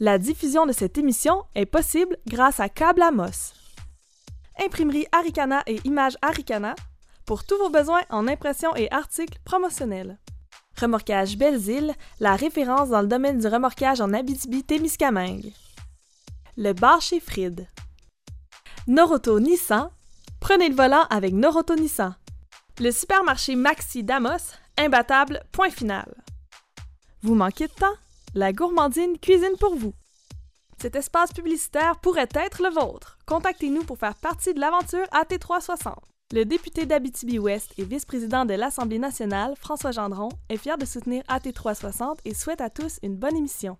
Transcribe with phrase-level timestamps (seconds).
[0.00, 3.52] La diffusion de cette émission est possible grâce à Câble Amos.
[4.64, 6.76] Imprimerie Aricana et Images Aricana
[7.26, 10.20] pour tous vos besoins en impression et articles promotionnels.
[10.80, 15.52] Remorquage Belles-Îles, la référence dans le domaine du remorquage en Abitibi-Témiscamingue.
[16.56, 17.66] Le bar chez Fried.
[18.86, 19.90] Noroto Nissan,
[20.38, 22.14] prenez le volant avec Noroto Nissan.
[22.78, 26.14] Le supermarché Maxi Damos, imbattable, point final.
[27.22, 27.96] Vous manquez de temps?
[28.38, 29.94] La gourmandine cuisine pour vous.
[30.80, 33.18] Cet espace publicitaire pourrait être le vôtre.
[33.26, 35.94] Contactez-nous pour faire partie de l'aventure AT360.
[36.32, 42.18] Le député d'Abitibi-Ouest et vice-président de l'Assemblée nationale, François Gendron, est fier de soutenir AT360
[42.24, 43.76] et souhaite à tous une bonne émission.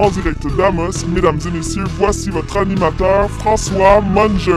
[0.00, 4.54] En direct d'Amos, mesdames et messieurs, voici votre animateur François Munger.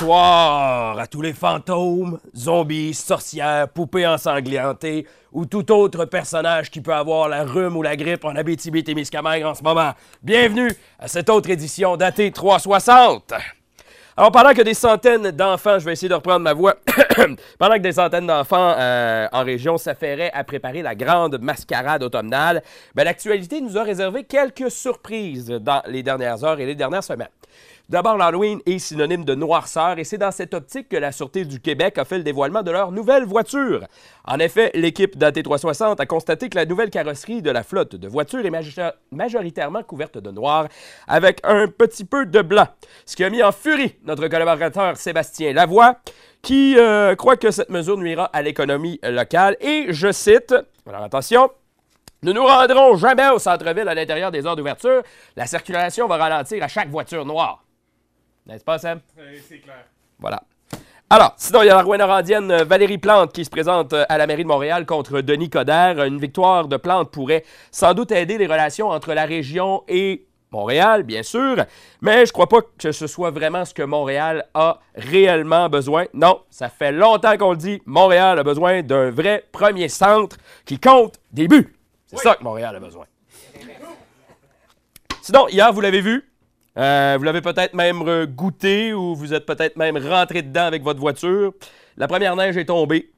[0.00, 6.94] Bonsoir à tous les fantômes, zombies, sorcières, poupées ensanglantées ou tout autre personnage qui peut
[6.94, 9.94] avoir la rhume ou la grippe en Abitibi-Témiscamingue en ce moment.
[10.22, 13.32] Bienvenue à cette autre édition d'AT 360.
[14.16, 16.76] Alors, pendant que des centaines d'enfants, je vais essayer de reprendre ma voix,
[17.58, 22.62] pendant que des centaines d'enfants euh, en région s'affairaient à préparer la grande mascarade automnale,
[22.94, 27.28] ben, l'actualité nous a réservé quelques surprises dans les dernières heures et les dernières semaines.
[27.90, 31.58] D'abord, l'Halloween est synonyme de noirceur et c'est dans cette optique que la Sûreté du
[31.58, 33.86] Québec a fait le dévoilement de leur nouvelle voiture.
[34.26, 38.44] En effet, l'équipe d'AT360 a constaté que la nouvelle carrosserie de la flotte de voitures
[38.44, 40.68] est major- majoritairement couverte de noir
[41.06, 42.66] avec un petit peu de blanc.
[43.06, 45.96] Ce qui a mis en furie notre collaborateur Sébastien Lavoie
[46.42, 50.54] qui euh, croit que cette mesure nuira à l'économie locale et, je cite,
[50.86, 51.48] alors attention,
[52.22, 55.00] nous nous rendrons jamais au centre-ville à l'intérieur des heures d'ouverture.
[55.36, 57.64] La circulation va ralentir à chaque voiture noire.
[58.48, 59.00] N'est-ce pas, Sam?
[59.46, 59.84] c'est clair.
[60.18, 60.42] Voilà.
[61.10, 64.18] Alors, sinon, il y a la Rouyn-Norandienne euh, Valérie Plante qui se présente euh, à
[64.18, 66.02] la mairie de Montréal contre Denis Coderre.
[66.04, 71.02] Une victoire de Plante pourrait sans doute aider les relations entre la région et Montréal,
[71.02, 71.56] bien sûr,
[72.00, 76.06] mais je crois pas que ce soit vraiment ce que Montréal a réellement besoin.
[76.14, 80.78] Non, ça fait longtemps qu'on le dit, Montréal a besoin d'un vrai premier centre qui
[80.78, 81.76] compte des buts.
[82.06, 83.04] C'est ça que Montréal a besoin.
[85.20, 86.27] Sinon, hier, vous l'avez vu,
[86.78, 91.00] euh, vous l'avez peut-être même goûté ou vous êtes peut-être même rentré dedans avec votre
[91.00, 91.52] voiture.
[91.96, 93.10] La première neige est tombée.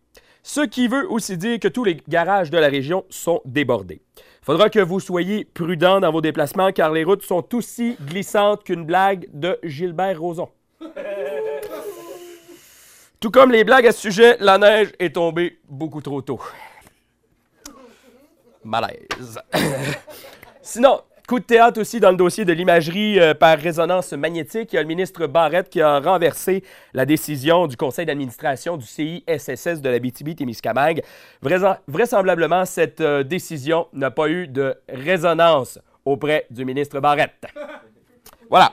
[0.42, 4.00] Ce qui veut aussi dire que tous les garages de la région sont débordés.
[4.16, 8.64] Il faudra que vous soyez prudent dans vos déplacements car les routes sont aussi glissantes
[8.64, 10.48] qu'une blague de Gilbert Rozon.
[13.20, 16.40] Tout comme les blagues à ce sujet, la neige est tombée beaucoup trop tôt.
[18.64, 19.38] Malaise.
[20.62, 24.72] Sinon, coup de théâtre aussi dans le dossier de l'imagerie euh, par résonance magnétique.
[24.72, 28.84] Il y a le ministre Barrette qui a renversé la décision du conseil d'administration du
[28.84, 31.04] CISSS de la BTB-Témiscamingue.
[31.86, 37.46] Vraisemblablement, cette euh, décision n'a pas eu de résonance auprès du ministre Barrette.
[38.48, 38.72] Voilà.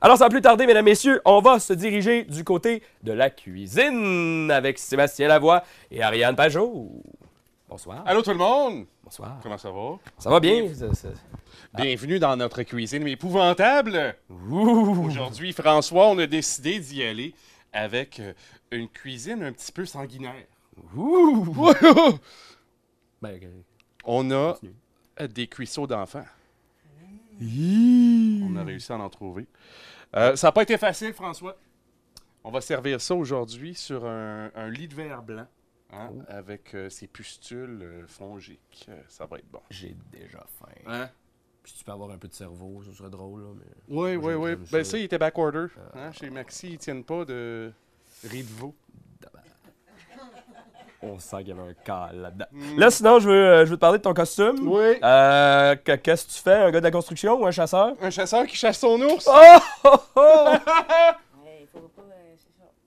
[0.00, 4.48] Alors, sans plus tarder, mesdames, messieurs, on va se diriger du côté de la cuisine
[4.52, 7.02] avec Sébastien Lavoie et Ariane Pajot.
[7.74, 8.04] Bonsoir.
[8.06, 8.86] Allô tout le monde!
[9.02, 9.40] Bonsoir.
[9.42, 9.98] Comment ça va?
[10.18, 10.72] Ça va bien?
[10.72, 11.08] Ça- ça-
[11.74, 14.14] Bienvenue dans notre cuisine épouvantable!
[14.48, 17.34] Aujourd'hui, François, on a décidé d'y aller
[17.72, 18.32] avec euh,
[18.70, 20.46] une cuisine un petit peu sanguinaire.
[20.96, 21.52] Ouh.
[23.20, 23.60] Ben, euh,
[24.04, 24.56] On a
[25.20, 26.26] euh, des cuisseaux d'enfants.
[27.42, 29.48] On a réussi à en trouver.
[30.14, 31.56] Euh, ça n'a pas été facile, François.
[32.44, 35.48] On va servir ça aujourd'hui sur un, un lit de verre blanc.
[35.92, 38.86] Hein, Avec euh, ces pustules euh, fongiques.
[38.88, 39.60] Euh, ça va être bon.
[39.70, 40.72] J'ai déjà faim.
[40.86, 41.08] Hein?
[41.62, 43.64] Puis si tu peux avoir un peu de cerveau, ça serait drôle, là, mais...
[43.88, 44.66] Oui, Moi, oui, oui.
[44.70, 44.98] Ben ça.
[44.98, 45.66] il était backorder.
[45.94, 46.12] Hein?
[46.12, 47.72] Chez Maxi, ils tiennent pas de
[48.28, 48.74] riz de veau.
[51.06, 52.46] On sent qu'il y avait un cal là-dedans.
[52.78, 54.66] Là, sinon, je veux, euh, je veux te parler de ton costume.
[54.66, 54.94] Oui.
[55.02, 56.54] Euh, que- qu'est-ce que tu fais?
[56.54, 57.94] Un gars de la construction ou un chasseur?
[58.00, 59.28] Un chasseur qui chasse son ours.
[59.30, 59.58] Oh!
[59.84, 60.46] oh, oh!
[61.44, 62.02] Ouais, faut pas,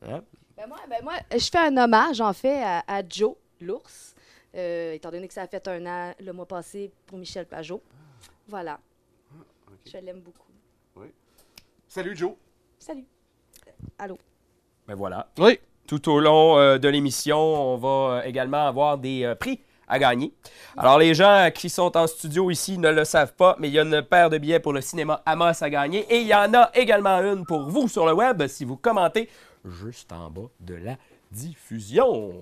[0.10, 0.16] euh.
[0.16, 0.24] Hein?
[0.68, 4.14] Ben moi, ben moi, je fais un hommage, en fait, à, à Joe, l'ours,
[4.54, 7.82] euh, étant donné que ça a fait un an le mois passé pour Michel Pajot.
[8.50, 8.78] Voilà.
[9.86, 10.44] Je l'aime beaucoup.
[11.88, 12.34] Salut, Joe.
[12.78, 13.06] Salut.
[13.98, 14.18] Allô.
[14.86, 15.30] Ben voilà.
[15.38, 15.58] Oui.
[15.88, 20.00] Tout au long euh, de l'émission, on va euh, également avoir des euh, prix à
[20.00, 20.34] gagner.
[20.76, 23.80] Alors, les gens qui sont en studio ici ne le savent pas, mais il y
[23.80, 26.06] a une paire de billets pour le cinéma Amos à gagner.
[26.10, 29.30] Et il y en a également une pour vous sur le web si vous commentez
[29.70, 30.98] juste en bas de la
[31.32, 32.34] diffusion.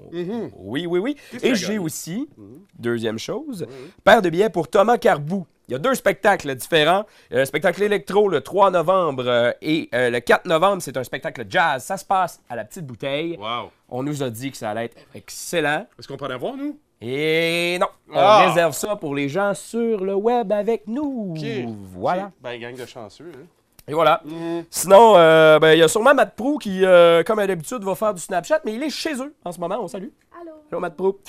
[0.57, 1.15] Oui, oui, oui.
[1.31, 2.29] Qu'il Et j'ai aussi,
[2.77, 3.65] deuxième chose,
[4.03, 5.45] paire de billets pour Thomas Carbou.
[5.67, 7.05] Il y a deux spectacles différents.
[7.31, 10.83] Il y a le spectacle électro le 3 novembre euh, et euh, le 4 novembre,
[10.83, 11.83] c'est un spectacle jazz.
[11.83, 13.35] Ça se passe à la petite bouteille.
[13.37, 13.71] Wow.
[13.89, 15.87] On nous a dit que ça allait être excellent.
[15.97, 16.77] Est-ce qu'on peut en avoir, nous?
[17.01, 18.45] Et non, on Ah!
[18.47, 21.33] réserve ça pour les gens sur le web avec nous.
[21.93, 22.31] Voilà.
[22.43, 23.31] Ben, gang de chanceux.
[23.35, 23.45] Hein?
[23.87, 24.23] Et voilà.
[24.69, 27.93] Sinon, euh, ben, il y a sûrement Matt Prou qui, euh, comme à d'habitude, va
[27.93, 29.77] faire du Snapchat, mais il est chez eux en ce moment.
[29.79, 30.09] On salue.
[30.41, 30.51] Allô?
[30.71, 31.19] Allô, Matt Prou.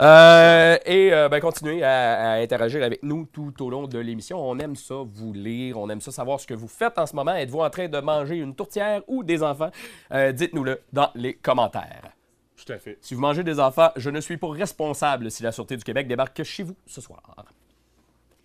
[0.00, 4.40] Euh, et euh, ben, continuez à, à interagir avec nous tout au long de l'émission.
[4.40, 7.14] On aime ça vous lire, on aime ça savoir ce que vous faites en ce
[7.14, 7.34] moment.
[7.34, 9.70] Êtes-vous en train de manger une tourtière ou des enfants?
[10.12, 12.10] Euh, Dites-nous-le dans les commentaires.
[12.56, 12.98] Tout à fait.
[13.00, 16.08] Si vous mangez des enfants, je ne suis pas responsable si la Sûreté du Québec
[16.08, 17.22] débarque chez vous ce soir.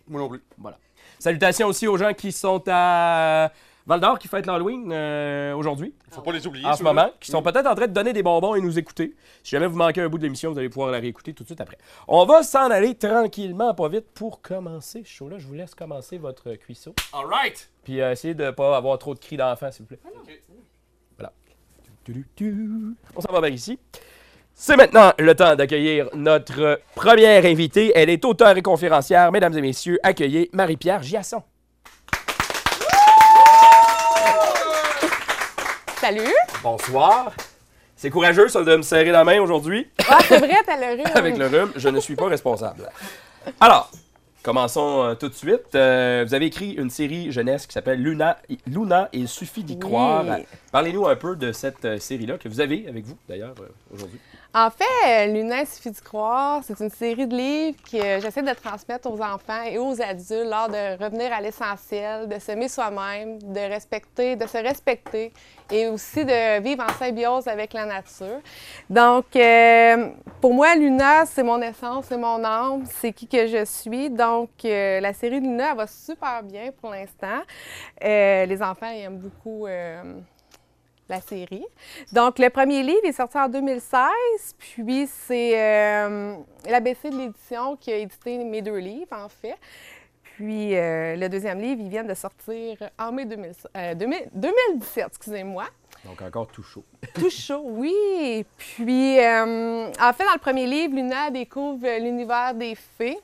[0.08, 0.44] Moi non plus.
[0.60, 0.78] Voilà.
[1.20, 3.52] Salutations aussi aux gens qui sont à
[3.88, 6.66] Val d'Or qui fêtent l'Halloween euh, aujourd'hui, Faut pas les oublier.
[6.66, 9.16] en ce moment, qui sont peut-être en train de donner des bonbons et nous écouter.
[9.44, 11.50] Si jamais vous manquez un bout de l'émission, vous allez pouvoir la réécouter tout de
[11.50, 11.78] suite après.
[12.08, 15.38] On va s'en aller tranquillement, pas vite, pour commencer ce show-là.
[15.38, 16.96] Je vous laisse commencer votre cuisseau.
[17.14, 17.70] All right.
[17.84, 20.00] Puis euh, essayez de ne pas avoir trop de cris d'enfants, s'il vous plaît.
[20.04, 20.42] OK.
[21.20, 21.34] Voilà.
[23.16, 23.78] On s'en va vers ici.
[24.58, 27.92] C'est maintenant le temps d'accueillir notre première invitée.
[27.94, 29.32] Elle est auteure et conférencière.
[29.32, 31.44] Mesdames et messieurs, accueillez Marie-Pierre Giasson.
[36.00, 36.34] Salut!
[36.64, 37.34] Bonsoir.
[37.98, 41.12] C'est courageux, ça, de me serrer la main aujourd'hui Ah, c'est vrai, t'as le rire.
[41.16, 41.72] avec le rhume.
[41.76, 42.90] Je ne suis pas responsable.
[43.60, 43.90] Alors,
[44.44, 45.76] commençons euh, tout de suite.
[45.76, 48.38] Euh, vous avez écrit une série jeunesse qui s'appelle Luna,
[48.68, 49.80] Luna, il suffit d'y Oui.
[49.80, 50.26] croire.
[50.72, 54.20] Parlez-nous un peu de cette euh, série-là que vous avez avec vous, d'ailleurs, euh, aujourd'hui.
[54.58, 56.62] En fait, Luna, suffit d'y croire.
[56.64, 60.70] C'est une série de livres que j'essaie de transmettre aux enfants et aux adultes lors
[60.70, 65.34] de revenir à l'essentiel, de s'aimer soi-même, de respecter, de se respecter
[65.70, 68.40] et aussi de vivre en symbiose avec la nature.
[68.90, 73.66] Donc, euh, pour moi, Luna, c'est mon essence, c'est mon âme, c'est qui que je
[73.66, 74.10] suis.
[74.10, 77.42] Donc, euh, la série Luna, elle va super bien pour l'instant.
[78.02, 79.68] Euh, les enfants ils aiment beaucoup.
[81.10, 81.66] La série.
[82.12, 84.02] Donc, le premier livre est sorti en 2016,
[84.58, 86.36] puis c'est euh,
[86.68, 89.56] l'ABC de l'édition qui a édité mes deux livres, en fait.
[90.36, 95.06] Puis euh, le deuxième livre, il vient de sortir en mai 2000 euh, 2000 2017,
[95.08, 95.66] excusez-moi.
[96.04, 96.84] Donc, encore tout chaud.
[97.16, 98.46] Tout chaud, oui.
[98.58, 103.18] Puis, en fait, dans le premier livre, Luna découvre l'univers des fées.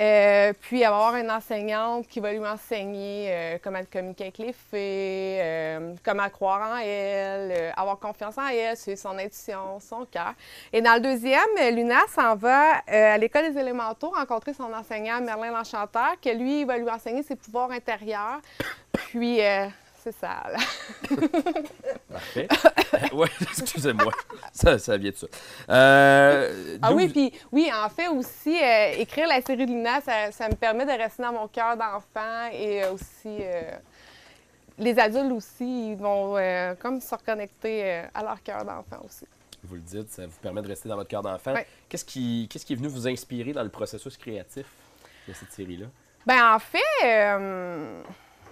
[0.00, 5.38] Euh, puis, avoir une enseignante qui va lui enseigner euh, comment communiquer avec les fées,
[5.42, 10.32] euh, comment croire en elle, avoir confiance en elle, suivre son intuition, son cœur.
[10.72, 15.50] Et dans le deuxième, Luna s'en va à l'école des élémentaux rencontrer son enseignant Merlin
[15.50, 18.40] l'Enchanteur, que lui, va lui enseigner ses pouvoirs intérieurs.
[18.92, 19.40] Puis,
[20.02, 20.42] c'est ça.
[20.52, 20.58] là.
[22.10, 22.48] Parfait.
[23.12, 24.12] oui, excusez-moi.
[24.52, 25.26] Ça, ça vient de ça.
[25.68, 30.32] Euh, Ah oui, puis oui, en fait aussi, euh, écrire la série de Luna, ça,
[30.32, 33.62] ça me permet de rester dans mon cœur d'enfant et euh, aussi, euh,
[34.78, 39.26] les adultes aussi, ils vont euh, comme se reconnecter euh, à leur cœur d'enfant aussi.
[39.62, 41.52] Vous le dites, ça vous permet de rester dans votre cœur d'enfant.
[41.88, 44.64] Qu'est-ce qui, qu'est-ce qui est venu vous inspirer dans le processus créatif
[45.28, 45.86] de cette série-là?
[46.26, 48.02] Ben en fait, euh,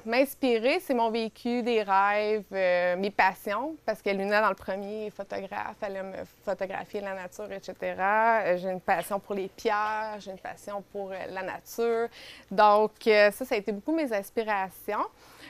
[0.09, 5.07] m'inspirer, c'est mon vécu, des rêves, euh, mes passions, parce que Luna, dans le premier,
[5.07, 7.75] est photographe, elle aime photographier la nature, etc.
[7.83, 12.09] Euh, j'ai une passion pour les pierres, j'ai une passion pour euh, la nature.
[12.51, 15.05] Donc, ça, ça a été beaucoup mes inspirations.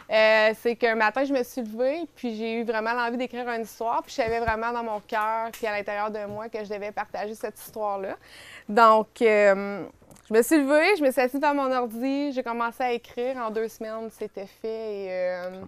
[0.08, 4.02] C'est qu'un matin, je me suis levée, puis j'ai eu vraiment l'envie d'écrire une histoire,
[4.02, 6.92] puis je savais vraiment dans mon cœur, puis à l'intérieur de moi, que je devais
[6.92, 8.16] partager cette histoire-là.
[8.68, 9.22] Donc,
[10.28, 13.36] je me suis levée, je me suis assise dans mon ordi, j'ai commencé à écrire.
[13.38, 15.04] En deux semaines, c'était fait.
[15.04, 15.62] Et, euh,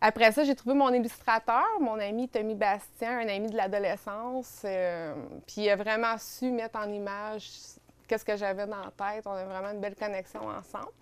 [0.00, 4.62] après ça, j'ai trouvé mon illustrateur, mon ami Tommy Bastien, un ami de l'adolescence.
[4.64, 5.12] euh,
[5.46, 7.50] puis il a vraiment su mettre en image
[8.08, 9.26] qu'est-ce que j'avais dans la tête.
[9.26, 10.92] On a vraiment une belle connexion ensemble.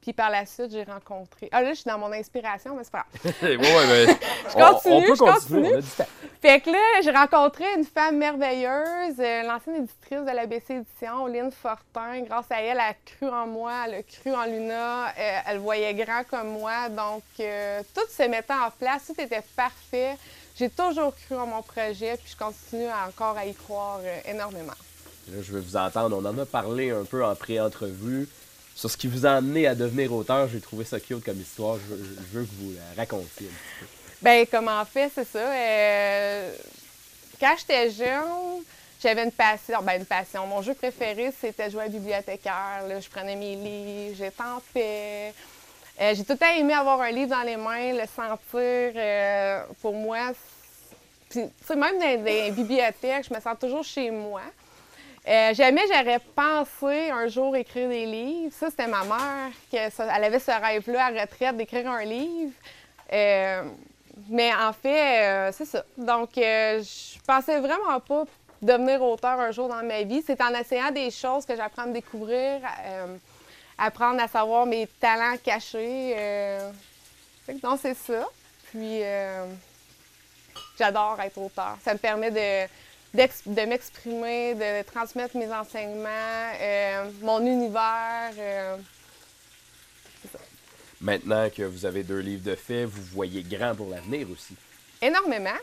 [0.00, 1.48] Puis par la suite, j'ai rencontré.
[1.52, 3.34] Ah là, je suis dans mon inspiration, mais c'est pas grave.
[3.42, 4.06] mais
[4.48, 5.68] Je continue, je continue.
[5.74, 6.06] on a du temps.
[6.40, 11.50] Fait que là, j'ai rencontré une femme merveilleuse, euh, l'ancienne éditrice de l'ABC Édition, Lynn
[11.50, 12.20] Fortin.
[12.22, 15.58] Grâce à elle, elle a cru en moi, elle a cru en Luna, euh, elle
[15.58, 16.88] voyait grand comme moi.
[16.90, 20.16] Donc, euh, tout se mettait en place, tout était parfait.
[20.56, 24.20] J'ai toujours cru en mon projet, puis je continue à- encore à y croire euh,
[24.30, 24.72] énormément.
[25.28, 26.16] Là, je vais vous entendre.
[26.16, 28.28] On en a parlé un peu en pré-entrevue.
[28.78, 30.46] Sur ce qui vous a amené à devenir auteur.
[30.48, 31.78] J'ai trouvé ça cute comme histoire.
[31.78, 31.94] Je,
[32.38, 33.86] veux que vous la racontiez un petit peu.
[34.22, 35.38] Ben, comment fait, c'est ça.
[35.40, 36.52] euh,
[37.40, 38.62] quand j'étais jeune,
[39.02, 39.82] j'avais une passion.
[39.82, 40.46] Ben, une passion.
[40.46, 42.84] Mon jeu préféré, c'était jouer à bibliothécaire.
[42.88, 43.00] là.
[43.00, 45.34] Je prenais mes livres, j'étais en paix.
[46.00, 48.38] Euh, j'ai tout le temps aimé avoir un livre dans les mains, le sentir.
[48.54, 50.30] euh, pour moi,
[51.30, 54.42] tu sais, même dans des bibliothèques, je me sens toujours chez moi.
[55.28, 58.54] Euh, jamais j'aurais pensé un jour écrire des livres.
[58.58, 62.52] Ça, c'était ma mère, elle avait ce rêve-là à retraite d'écrire un livre.
[63.12, 63.62] Euh,
[64.28, 65.84] mais en fait, euh, c'est ça.
[65.98, 68.24] Donc, euh, je pensais vraiment pas
[68.62, 70.22] devenir auteur un jour dans ma vie.
[70.26, 72.60] C'est en essayant des choses que j'apprends à me découvrir,
[73.76, 76.16] apprendre à savoir mes talents cachés.
[77.62, 78.26] non, c'est ça.
[78.70, 79.02] Puis,
[80.78, 81.76] j'adore être auteur.
[81.84, 82.68] Ça me permet de,
[83.14, 88.30] de m'exprimer, de transmettre mes enseignements, euh, mon univers.
[88.38, 88.76] euh.
[91.00, 94.56] Maintenant que vous avez deux livres de faits, vous voyez grand pour l'avenir aussi.
[95.00, 95.56] Énormément,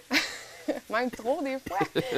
[0.90, 1.80] même trop des fois.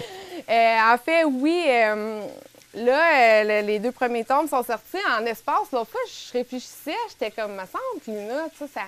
[0.49, 5.71] Euh, en fait, oui, là, le- les deux premiers tomes sont sortis en espace.
[5.73, 8.83] L'autre fois, je réfléchissais, j'étais comme, me semble, Luna, tu sais, ça...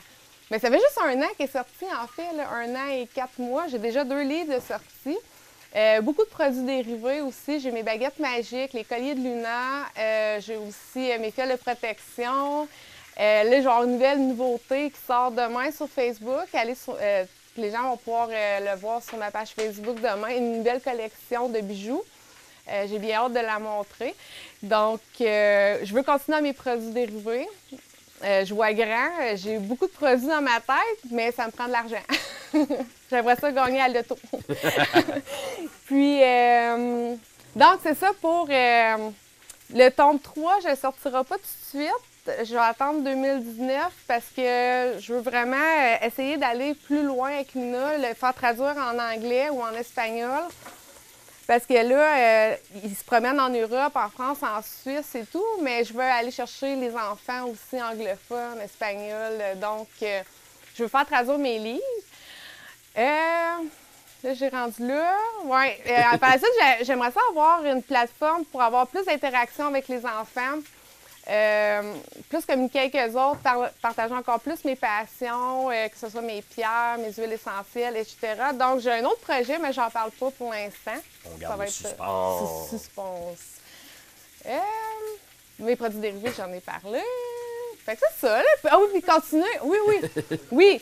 [0.52, 3.08] Mais ça fait juste un an qu'il est sorti, en fait, là, un an et
[3.08, 3.68] quatre mois.
[3.68, 5.18] J'ai déjà deux livres de sortie.
[5.76, 7.60] Euh, beaucoup de produits dérivés aussi.
[7.60, 9.86] J'ai mes baguettes magiques, les colliers de Luna.
[9.98, 12.68] Euh, J'ai aussi euh, mes fils de protection.
[13.20, 16.48] Euh, là, avoir une nouvelle nouveauté qui sort demain sur Facebook.
[16.54, 16.98] Allez sur,
[17.58, 20.30] les gens vont pouvoir le voir sur ma page Facebook demain.
[20.30, 22.04] Une nouvelle collection de bijoux.
[22.88, 24.16] J'ai bien hâte de la montrer.
[24.64, 27.48] Donc, je veux continuer à mes produits dérivés.
[28.24, 29.10] Euh, je vois grand.
[29.22, 32.04] Euh, J'ai beaucoup de produits dans ma tête, mais ça me prend de l'argent.
[33.10, 34.18] J'aimerais ça gagner à l'auto.
[35.86, 37.16] Puis, euh,
[37.56, 40.60] donc, c'est ça pour le tome 3.
[40.64, 42.46] Je ne sortira pas tout de suite.
[42.46, 45.56] Je vais attendre 2019 parce que je veux vraiment
[46.02, 50.44] essayer d'aller plus loin avec Luna, le faire traduire en anglais ou en espagnol.
[51.50, 55.44] Parce que là, euh, ils se promènent en Europe, en France, en Suisse et tout,
[55.64, 59.58] mais je veux aller chercher les enfants aussi anglophones, espagnols.
[59.60, 60.22] Donc, euh,
[60.76, 61.82] je veux faire traduire mes livres.
[62.96, 63.64] Euh,
[64.24, 65.12] là, j'ai rendu là.
[65.44, 69.88] Euh, par la suite, j'ai- j'aimerais ça avoir une plateforme pour avoir plus d'interaction avec
[69.88, 70.60] les enfants.
[71.30, 71.94] Euh,
[72.28, 76.22] plus communiquer avec eux autres, par- partager encore plus mes passions, euh, que ce soit
[76.22, 78.18] mes pierres, mes huiles essentielles, etc.
[78.56, 81.00] Donc, j'ai un autre projet, mais j'en parle pas pour l'instant.
[81.26, 82.70] On Ça garde va le être suspense.
[82.70, 83.40] sous- suspense.
[84.48, 84.58] Euh,
[85.60, 87.02] mes produits dérivés, j'en ai parlé.
[87.86, 88.44] Fait que c'est ça, là.
[88.72, 89.60] Ah oui, puis continuer.
[89.64, 90.40] Oui, oui.
[90.52, 90.82] Oui,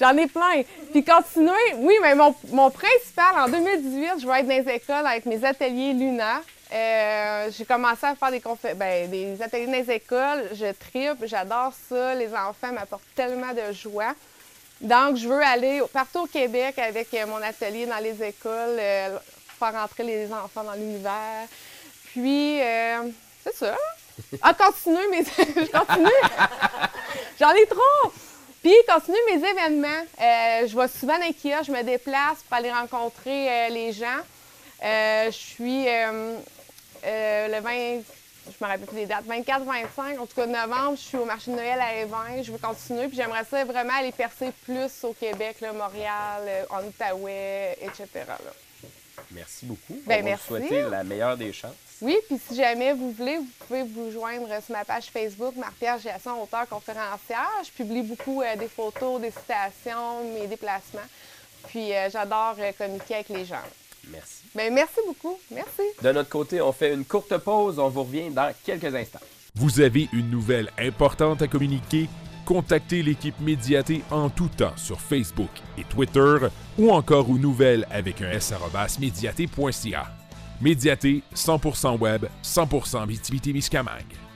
[0.00, 0.62] j'en ai plein.
[0.92, 1.74] Puis continuer.
[1.78, 5.44] Oui, mais mon, mon principal, en 2018, je vais être dans les écoles avec mes
[5.44, 6.42] ateliers Luna.
[6.72, 10.50] Euh, j'ai commencé à faire des, confé- ben, des ateliers dans les écoles.
[10.52, 12.14] Je tripe, j'adore ça.
[12.14, 14.14] Les enfants m'apportent tellement de joie.
[14.80, 19.18] Donc, je veux aller partout au Québec avec euh, mon atelier dans les écoles, euh,
[19.58, 21.46] faire entrer les enfants dans l'univers.
[22.06, 23.08] Puis, euh,
[23.44, 23.76] c'est ça.
[24.42, 25.24] Ah, continuer mes...
[25.64, 26.08] je continue.
[27.40, 28.12] J'en ai trop.
[28.62, 30.04] Puis, continuer mes événements.
[30.18, 34.20] Je vais souvent dans Ikea, je me déplace pour aller rencontrer les gens.
[34.82, 35.86] Je suis
[37.04, 38.02] euh, le 20,
[38.46, 41.50] je me rappelle plus des dates, 24-25, en tout cas novembre, je suis au marché
[41.50, 42.42] de Noël à Évin.
[42.42, 46.64] Je veux continuer, puis j'aimerais ça vraiment aller percer plus au Québec, là, Montréal, euh,
[46.70, 48.08] en Outaouais, etc.
[48.14, 48.52] là.
[49.32, 50.00] Merci beaucoup.
[50.06, 50.44] Ben, On va merci.
[50.48, 51.74] vous souhaiter la meilleure des chances.
[52.02, 55.98] Oui, puis si jamais vous voulez, vous pouvez vous joindre sur ma page Facebook, Marie-Pierre
[55.98, 57.50] Giasson, auteur conférencière.
[57.62, 61.00] Je publie beaucoup euh, des photos, des citations, mes déplacements.
[61.68, 63.56] Puis euh, j'adore euh, communiquer avec les gens.
[64.10, 64.44] Merci.
[64.54, 65.38] Bien, merci beaucoup.
[65.50, 65.82] Merci.
[66.02, 67.78] De notre côté, on fait une courte pause.
[67.78, 69.20] On vous revient dans quelques instants.
[69.54, 72.08] Vous avez une nouvelle importante à communiquer?
[72.44, 76.36] Contactez l'équipe Médiaté en tout temps sur Facebook et Twitter
[76.78, 78.52] ou encore aux nouvelles avec un s
[78.98, 80.06] médiaté.ca.
[80.60, 84.29] Médiaté, 100% web, 100% Mistémiscamingue.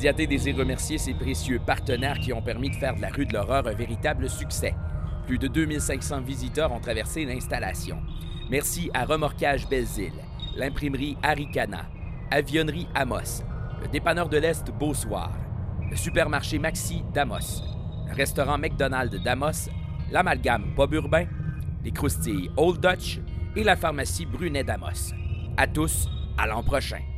[0.00, 3.34] Médiaté désire remercier ses précieux partenaires qui ont permis de faire de la rue de
[3.34, 4.74] l'horreur un véritable succès.
[5.26, 8.00] Plus de 2500 visiteurs ont traversé l'installation.
[8.48, 10.24] Merci à Remorquage Belles-Îles,
[10.56, 11.82] l'imprimerie Aricana,
[12.30, 13.44] Avionnerie Amos,
[13.82, 15.34] le dépanneur de l'Est Beausoir,
[15.90, 17.62] le supermarché Maxi d'Amos,
[18.08, 19.68] le restaurant McDonald's d'Amos,
[20.10, 21.26] l'amalgame Bob Urbain,
[21.84, 23.20] les croustilles Old Dutch
[23.54, 25.12] et la pharmacie Brunet d'Amos.
[25.58, 27.09] À tous, à l'an prochain.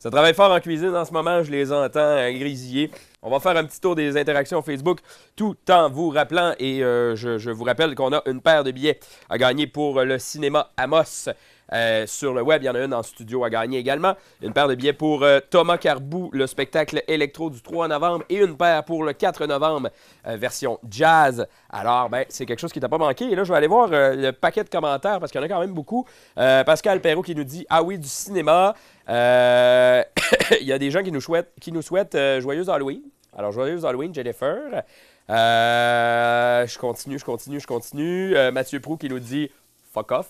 [0.00, 2.90] Ça travaille fort en cuisine en ce moment, je les entends euh, grésiller.
[3.20, 5.00] On va faire un petit tour des interactions Facebook
[5.36, 8.98] tout en vous rappelant, et euh, je, vous rappelle qu'on a une paire de billets
[9.28, 11.28] à gagner pour le cinéma Amos.
[11.72, 14.14] Euh, sur le web, il y en a une en studio à gagner également.
[14.42, 18.38] Une paire de billets pour euh, Thomas Carbou, le spectacle électro du 3 novembre, et
[18.38, 19.90] une paire pour le 4 novembre,
[20.26, 21.46] euh, version jazz.
[21.70, 23.24] Alors, ben, c'est quelque chose qui t'a pas manqué.
[23.26, 25.46] Et là, je vais aller voir euh, le paquet de commentaires parce qu'il y en
[25.46, 26.04] a quand même beaucoup.
[26.38, 28.74] Euh, Pascal Perrault qui nous dit Ah oui, du cinéma.
[29.10, 30.02] Euh,
[30.60, 33.02] Il y a des gens qui nous souhaitent, euh, joyeuse Halloween.
[33.36, 34.84] Alors, joyeuse Halloween, Jennifer.
[35.28, 38.34] Euh, je continue, je continue, je continue.
[38.52, 39.50] Mathieu Prou qui nous dit
[39.92, 40.28] Fuck off.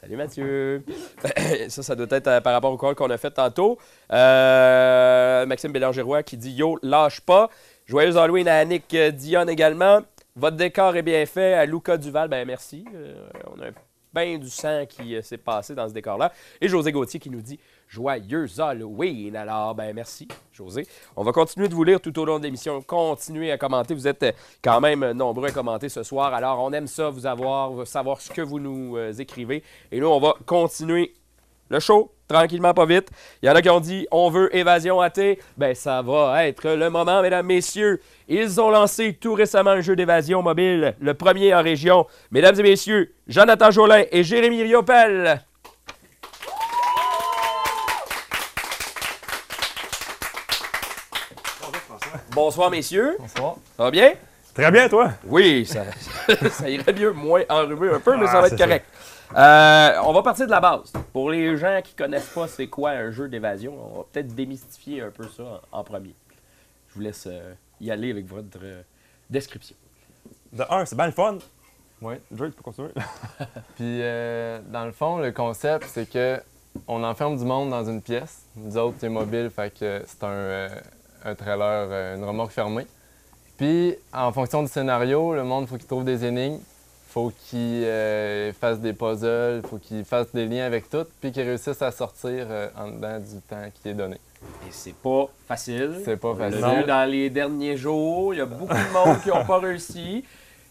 [0.00, 0.84] Salut Mathieu.
[1.68, 3.78] ça, ça doit être par rapport au call qu'on a fait tantôt.
[4.10, 7.48] Maxime Bélangerois qui dit Yo, lâche pas.
[7.86, 10.00] Joyeuse Halloween à Annick Dion également.
[10.34, 11.54] Votre décor est bien fait.
[11.54, 12.84] À Luca Duval, ben merci.
[13.46, 13.68] On a
[14.24, 16.32] du sang qui euh, s'est passé dans ce décor-là.
[16.60, 19.36] Et José Gauthier qui nous dit Joyeux Halloween.
[19.36, 20.86] Alors, ben merci, José.
[21.16, 22.80] On va continuer de vous lire tout au long de l'émission.
[22.80, 23.94] Continuez à commenter.
[23.94, 24.32] Vous êtes euh,
[24.62, 26.32] quand même nombreux à commenter ce soir.
[26.32, 29.62] Alors, on aime ça, vous avoir, savoir ce que vous nous euh, écrivez.
[29.92, 31.12] Et nous, on va continuer
[31.68, 33.08] le show, tranquillement, pas vite.
[33.42, 35.40] Il y en a qui ont dit on veut évasion athée.
[35.56, 38.00] Ben, ça va être le moment, mesdames, messieurs.
[38.28, 42.06] Ils ont lancé tout récemment un jeu d'évasion mobile, le premier en région.
[42.30, 45.40] Mesdames et messieurs, Jonathan Jolin et Jérémy Riopel.
[52.32, 53.16] Bonsoir, messieurs.
[53.18, 53.56] Bonsoir.
[53.76, 54.12] Ça va bien?
[54.54, 55.10] Très bien, toi?
[55.26, 55.84] Oui, ça,
[56.50, 58.86] ça irait mieux, moins enrhumé un peu, mais ça Ah, va être correct.
[59.34, 60.92] Euh, on va partir de la base.
[61.12, 65.02] Pour les gens qui connaissent pas c'est quoi un jeu d'évasion, on va peut-être démystifier
[65.02, 66.14] un peu ça en, en premier.
[66.88, 68.82] Je vous laisse euh, y aller avec votre euh,
[69.28, 69.76] description.
[70.52, 71.38] De un, c'est bien le fun.
[72.00, 72.14] Oui.
[72.30, 72.90] Drake, tu peux continuer?
[73.76, 76.40] Puis, euh, dans le fond, le concept, c'est que
[76.86, 78.42] on enferme du monde dans une pièce.
[78.54, 80.68] Nous autres, c'est mobile, fait que c'est un, euh,
[81.24, 82.86] un trailer, une remorque fermée.
[83.56, 86.60] Puis, en fonction du scénario, le monde, faut qu'il trouve des énigmes,
[87.16, 91.44] faut qu'il euh, fasse des puzzles, faut qu'il fasse des liens avec tout, puis qu'il
[91.44, 94.16] réussisse à sortir euh, en dedans du temps qui est donné.
[94.68, 96.02] Et c'est pas facile.
[96.04, 96.78] C'est pas On l'a facile.
[96.80, 100.24] vu dans les derniers jours, il y a beaucoup de monde qui n'ont pas réussi.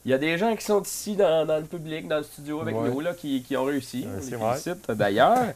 [0.06, 2.62] Il y a des gens qui sont ici dans, dans le public, dans le studio
[2.62, 2.90] avec Ouais.
[2.92, 4.06] nous, là, qui, qui ont réussi.
[4.08, 4.50] On Merci, les ouais.
[4.56, 5.48] félicite d'ailleurs.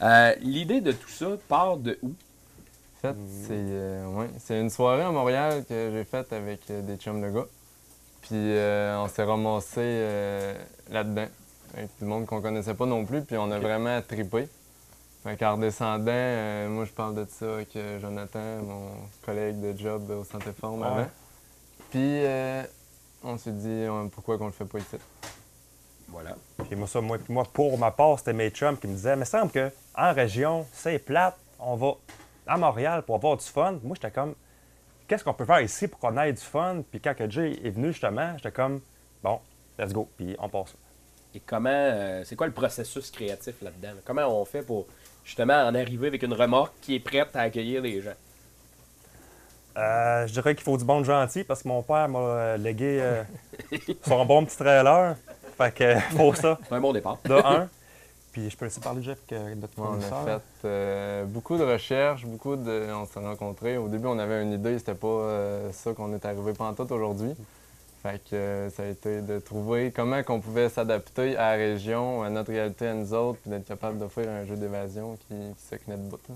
[0.00, 2.10] Euh, L'idée de tout ça part de où?
[2.10, 3.16] En fait,
[3.48, 7.20] c'est euh, ouais, c'est une soirée à Montréal que j'ai faite avec euh, des chums
[7.20, 7.46] de gars.
[8.26, 10.54] Puis euh, on s'est ramassé euh,
[10.90, 11.26] là-dedans
[11.76, 14.48] avec du monde qu'on connaissait pas non plus, puis on a vraiment trippé.
[15.22, 18.88] Fait qu'en redescendant, euh, moi je parle de ça avec Jonathan, mon
[19.24, 20.86] collègue de job au Santé Forme Ouais.
[20.86, 21.06] avant.
[21.90, 22.22] Puis
[23.22, 24.96] on s'est dit pourquoi qu'on le fait pas ici?
[26.08, 26.36] Voilà.
[26.68, 29.16] Puis moi, ça, moi, puis moi, pour ma part, c'était mes chums qui me disaient,
[29.16, 31.92] mais il semble qu'en région, c'est plate, on va
[32.46, 33.78] à Montréal pour avoir du fun.
[33.82, 34.34] Moi, j'étais comme,
[35.06, 36.82] qu'est-ce qu'on peut faire ici pour qu'on ait du fun?
[36.90, 38.80] Puis quand que Jay est venu, justement, j'étais comme,
[39.22, 39.40] bon,
[39.78, 40.74] let's go, puis on passe.
[41.34, 43.88] Et comment, euh, c'est quoi le processus créatif là-dedans?
[43.94, 44.00] là?
[44.04, 44.86] Comment on fait pour
[45.24, 48.14] justement en arriver avec une remorque qui est prête à accueillir les gens?
[49.76, 52.98] Euh, je dirais qu'il faut du bon gentil parce que mon père m'a euh, légué
[53.02, 53.22] euh,
[54.06, 55.16] son bon petit trailer.
[55.58, 57.18] Fait que faut ça, C'est un bon départ.
[57.24, 57.68] de un.
[58.36, 60.18] Puis je peux laisser parler, Jeff, que de ton on fournisseur.
[60.18, 62.86] a fait euh, beaucoup de recherches, beaucoup de.
[62.92, 63.78] On s'est rencontrés.
[63.78, 67.32] Au début, on avait une idée, c'était pas euh, ça qu'on est arrivé pantoute aujourd'hui.
[68.02, 72.22] Fait que euh, ça a été de trouver comment qu'on pouvait s'adapter à la région,
[72.24, 75.66] à notre réalité à nous autres, puis d'être capable d'offrir un jeu d'évasion qui, qui
[75.70, 76.34] se tenait là.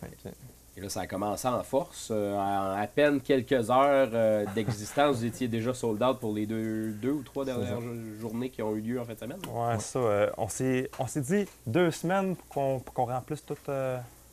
[0.00, 0.28] Fait que,
[0.76, 2.08] Et là, ça a commencé en force.
[2.10, 6.46] Euh, en à peine quelques heures euh, d'existence, vous étiez déjà sold out pour les
[6.46, 9.40] deux, deux ou trois dernières jo- journées qui ont eu lieu en fin de semaine.
[9.50, 9.98] Ouais, ça.
[9.98, 13.58] euh, on s'est on s'est dit deux semaines pour qu'on remplisse tous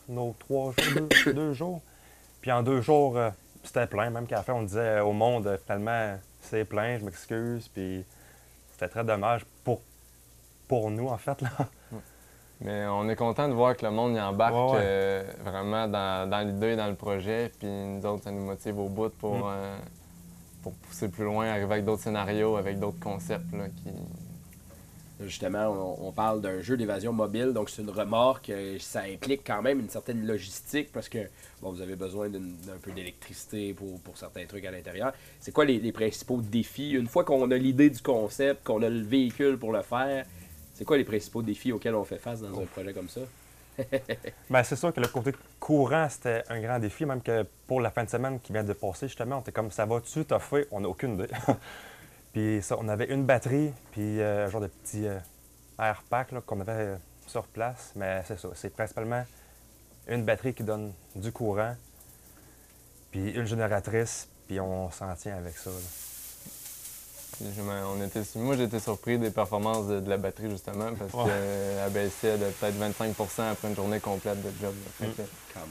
[0.08, 1.82] nos trois jours, deux, deux jours.
[2.41, 3.19] Puis en deux jours,
[3.63, 4.10] c'était plein.
[4.10, 7.67] Même qu'à la fin, on disait au monde, finalement, c'est plein, je m'excuse.
[7.67, 8.06] Puis
[8.71, 9.82] c'était très dommage pour,
[10.69, 11.41] pour nous, en fait.
[11.41, 11.49] Là.
[12.62, 14.80] Mais on est content de voir que le monde y embarque Ouais, ouais.
[14.82, 17.52] euh, vraiment dans, dans l'idée, dans le projet.
[17.58, 19.43] Puis nous autres, ça nous motive au bout pour, Mm.
[19.48, 19.78] euh,
[20.63, 23.54] pour pousser plus loin, arriver avec d'autres scénarios, avec d'autres concepts.
[23.54, 23.91] Là, qui...
[25.22, 25.67] Justement,
[26.02, 28.50] on, on parle d'un jeu d'évasion mobile, donc c'est une remorque.
[28.52, 31.17] euh, Ça implique quand même une certaine logistique parce que
[31.62, 35.12] bon, vous avez besoin d'une- d'un peu d'électricité pour, pour certains trucs à l'intérieur.
[35.41, 36.91] C'est quoi les, les principaux défis?
[36.91, 40.26] Une fois qu'on a l'idée du concept, qu'on a le véhicule pour le faire,
[40.80, 43.20] c'est quoi les principaux défis auxquels on fait face dans un projet comme ça?
[44.50, 47.92] Ben, c'est sûr que le côté courant, c'était un grand défi, même que pour la
[47.92, 50.68] fin de semaine qui vient de passer, justement, on était comme ça va-tu fait?
[50.72, 51.28] On n'a aucune idée.
[52.34, 55.20] puis ça, on avait une batterie, puis euh, un genre de petit euh,
[55.78, 56.96] air pack là, qu'on avait euh,
[57.28, 57.92] sur place.
[57.98, 59.26] Mais c'est ça, c'est principalement
[60.08, 61.76] une batterie qui donne du courant,
[63.12, 65.72] puis une génératrice, puis on s'en tient avec ça.
[65.72, 66.09] là.
[67.41, 71.32] On était, moi, j'étais surpris des performances de, de la batterie, justement, parce Ouais.
[71.32, 74.73] qu'elle baissait de peut-être 25% après une journée complète de job.
[74.99, 75.13] Fait Mm.
[75.13, 75.21] que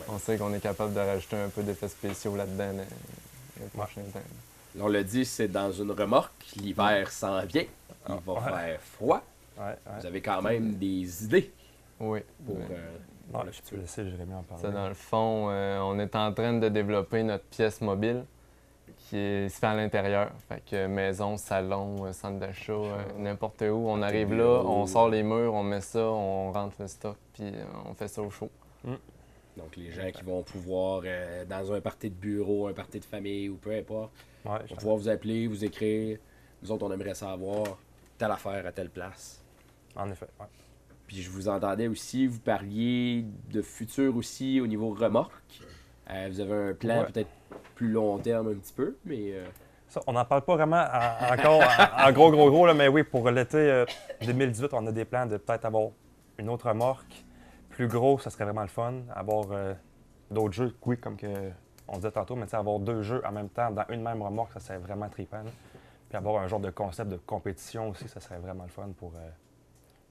[0.08, 4.00] on sait qu'on est capable de rajouter un peu d'effets spéciaux là-dedans le, le prochain
[4.12, 4.20] temps.
[4.76, 6.46] Là, on l'a dit, c'est dans une remorque.
[6.56, 7.64] L'hiver s'en vient.
[8.08, 8.40] Il va Ouais.
[8.40, 9.22] faire froid.
[9.58, 9.74] Ouais, ouais.
[10.00, 11.50] Vous avez quand même des idées
[12.00, 12.20] Oui.
[12.46, 12.62] pour, Ouais.
[12.70, 13.70] euh, Ouais, le je futur.
[13.76, 14.62] peux laisser Jérémy en parler.
[14.62, 18.24] Ça, dans le fond, euh, on est en train de développer notre pièce mobile
[19.08, 20.30] qui est, se fait à l'intérieur.
[20.48, 23.86] Fait que maison, salon, euh, centre d'achat, euh, n'importe où.
[23.88, 27.44] On arrive là, on sort les murs, on met ça, on rentre le stock, puis
[27.44, 28.50] euh, on fait ça au chaud.
[29.56, 33.04] Donc, les gens qui vont pouvoir, euh, dans un party de bureau, un party de
[33.04, 34.12] famille ou peu importe,
[34.44, 36.18] Ouais, vont pouvoir vous appeler, vous écrire.
[36.62, 37.64] Nous autres, on aimerait savoir
[38.16, 39.42] telle affaire à telle place.
[39.96, 40.26] en effet.
[40.38, 40.46] ouais.
[41.08, 45.60] Puis je vous entendais aussi, vous parliez de futur aussi au niveau remorque.
[46.10, 47.06] Euh, vous avez un plan Ouais.
[47.06, 47.30] peut-être
[47.78, 49.44] plus long terme un petit peu, mais euh,
[49.86, 51.62] Ça, on n'en parle pas vraiment en- encore
[51.96, 53.86] en, gros, gros, gros, là, mais oui, pour l'été euh,
[54.26, 55.90] 2018, on a des plans de peut-être avoir
[56.38, 57.24] une autre remorque.
[57.70, 58.94] Plus gros, ça serait vraiment le fun.
[59.14, 59.74] Avoir euh,
[60.30, 61.28] d'autres jeux, oui, comme que
[61.86, 64.60] on disait tantôt, mais avoir deux jeux en même temps dans une même remorque, ça
[64.60, 65.42] serait vraiment trippant.
[66.08, 69.12] Puis avoir un genre de concept de compétition aussi, ça serait vraiment le fun pour
[69.16, 69.28] euh,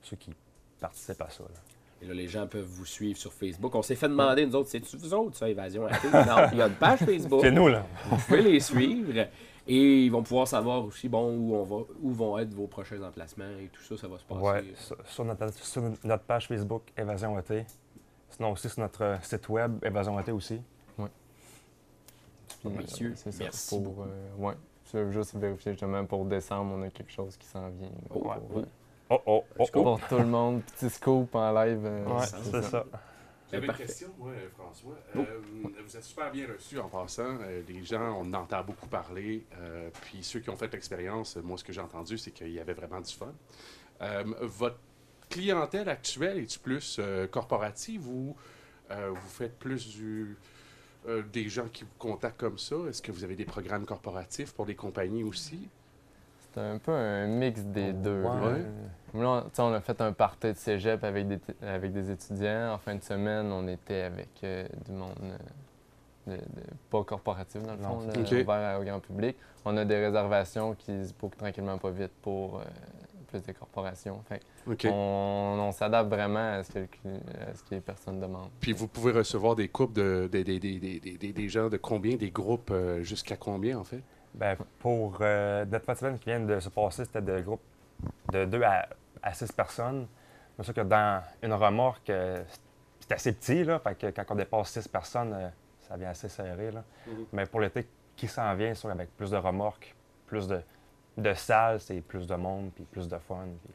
[0.01, 0.33] ceux qui
[0.79, 1.43] participent à ça.
[1.43, 1.59] là.
[2.01, 3.73] Et là, les gens peuvent vous suivre sur Facebook.
[3.75, 6.11] On s'est fait demander, nous autres, c'est-tu vous autres, ça, Évasion Active?
[6.13, 7.41] Non, il y a une page Facebook.
[7.41, 7.85] C'est nous, là.
[8.09, 9.25] Vous pouvez les suivre.
[9.69, 13.01] Et ils vont pouvoir savoir aussi bon, où, on va, où vont être vos prochains
[13.03, 14.41] emplacements et tout ça, ça va se passer.
[14.41, 17.65] Ouais, sur, sur notre, sur notre page Facebook Évasion ET.
[18.29, 20.61] Sinon aussi sur notre site web Évasion ET aussi.
[22.61, 23.43] Puis, Messieurs, c'est ça.
[23.43, 24.01] merci Pour, beaucoup.
[24.03, 24.53] euh, ouais.
[24.91, 27.89] Je veux juste vérifier justement pour décembre, on a quelque chose qui s'en vient.
[28.09, 28.35] Oh, pour, ouais.
[28.57, 28.65] euh,
[29.09, 29.83] Oh oh oh oh.
[29.83, 30.63] pour tout le monde.
[30.63, 31.81] Petit scoop en live.
[31.85, 32.61] euh, Ouais, c'est ça.
[32.61, 32.85] ça.
[33.49, 34.95] J'avais une question, moi, euh, François.
[35.15, 35.19] Oh.
[35.19, 35.39] Euh,
[35.85, 37.37] vous êtes super bien reçu en passant.
[37.41, 39.45] Euh, les gens, on entend beaucoup parler.
[39.57, 42.59] euh, puis ceux qui ont fait l'expérience, moi, ce que j'ai entendu, c'est qu'il y
[42.59, 43.33] avait vraiment du fun.
[44.01, 44.79] Euh, votre
[45.29, 48.35] clientèle actuelle, est-tu plus euh, corporative ou
[48.91, 50.37] euh, vous faites plus du,
[51.07, 52.75] euh, des gens qui vous contactent comme ça?
[52.89, 55.69] Est-ce que vous avez des programmes corporatifs pour des compagnies aussi?
[56.57, 58.23] C'est un peu un mix des deux.
[58.23, 59.21] Ouais.
[59.21, 62.73] Là, on- a fait un party de cégep avec des, avec des étudiants.
[62.73, 66.41] En fin de semaine, on était avec euh, du monde euh, de, de-
[66.89, 69.35] pas corporatif, dans le fond, là, ouvert au grand public.
[69.65, 72.63] On a des réservations qui se bookent tranquillement pas vite pour euh,
[73.27, 74.19] plus des corporations.
[74.27, 74.41] Fait
[74.91, 78.49] on, on s'adapte vraiment à ce, que, le cli- à ce que les personnes demandent.
[78.59, 82.15] Puis vous pouvez recevoir des couples de, des- gens de combien?
[82.15, 84.01] Des groupes jusqu'à combien, en fait?
[84.37, 87.61] Ben, pour euh, notre qui vient de se passer, c'était de groupes
[88.31, 88.87] de 2 à,
[89.23, 90.07] à 6 personnes.
[90.57, 92.43] C'est sûr que dans une remorque, euh,
[92.99, 95.49] c'est assez petit, là, fait que quand on dépasse 6 personnes, euh,
[95.87, 96.71] ça vient assez serré.
[96.71, 96.83] Là.
[97.07, 97.25] Mhm.
[97.33, 99.95] Mais pour l'été qui s'en vient, c'est sûr, avec plus de remorques,
[100.27, 100.61] plus de,
[101.17, 103.45] de salles, c'est plus de monde, puis plus de fun.
[103.63, 103.73] puis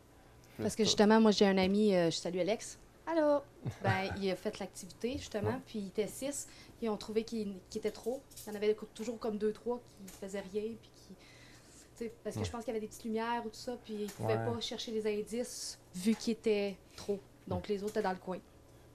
[0.57, 2.79] plus Parce que justement, moi, j'ai un ami, euh, je salue Alex.
[3.07, 3.43] Allô?
[3.83, 6.47] Ben, il a fait l'activité, justement, puis il était six.
[6.83, 8.21] Ils ont trouvé qu'il qu'il était trop.
[8.47, 11.15] Il y en avait toujours comme deux, trois qui faisaient rien, puis qui.
[11.15, 13.77] tu sais, Parce que je pense qu'il y avait des petites lumières ou tout ça,
[13.85, 14.53] puis ils ne pouvaient Ouais.
[14.53, 17.21] pas chercher les indices vu qu'il était trop.
[17.47, 18.39] Donc les autres étaient dans le coin.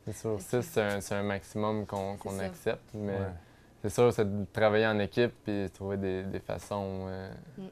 [0.05, 0.41] C'est sûr, Ok.
[0.41, 0.61] ça,
[1.01, 3.25] c'est un, maximum qu'on accepte, mais Ouais.
[3.81, 7.67] c'est sûr, c'est de travailler en équipe et trouver des, des façons euh, Mm.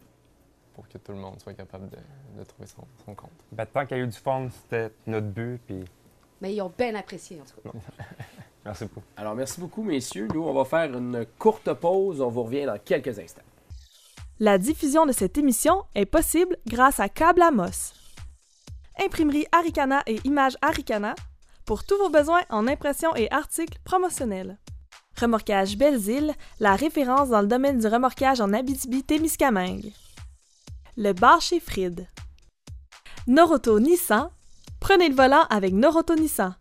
[0.74, 1.98] pour que tout le monde soit capable de,
[2.40, 3.32] de trouver son, son compte.
[3.52, 5.84] Ben, tant qu'il y a eu du fun, c'était notre but, puis
[6.42, 7.78] Mais ils ont bien apprécié, en tout cas.
[8.66, 9.04] merci beaucoup.
[9.16, 10.28] Alors, merci beaucoup, messieurs.
[10.34, 12.22] Nous, on va faire une courte pause.
[12.22, 13.42] On vous revient dans quelques instants.
[14.40, 17.94] La diffusion de cette émission est possible grâce à Câble Amos.
[19.00, 21.16] Imprimerie Aricana et Images Aricana
[21.66, 24.58] pour tous vos besoins en impression et articles promotionnels.
[25.20, 29.94] Remorquage Belles-Îles, la référence dans le domaine du remorquage en Abitibi-Témiscamingue.
[30.98, 32.08] Le bar chez Fried.
[33.28, 34.30] Noroto Nissan,
[34.80, 36.56] prenez le volant avec Noroto Nissan.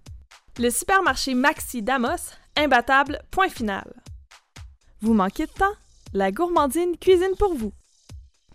[0.56, 3.92] Le supermarché Maxi Damos, imbattable, point final.
[5.00, 5.74] Vous manquez de temps?
[6.12, 7.72] La gourmandine cuisine pour vous.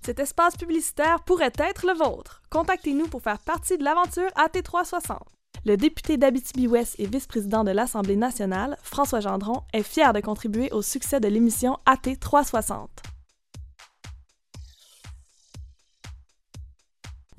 [0.05, 2.41] Cet espace publicitaire pourrait être le vôtre.
[2.51, 5.17] Contactez-nous pour faire partie de l'aventure AT360.
[5.65, 10.81] Le député d'Abitibi-Ouest et vice-président de l'Assemblée nationale, François Gendron, est fier de contribuer au
[10.81, 12.87] succès de l'émission AT360.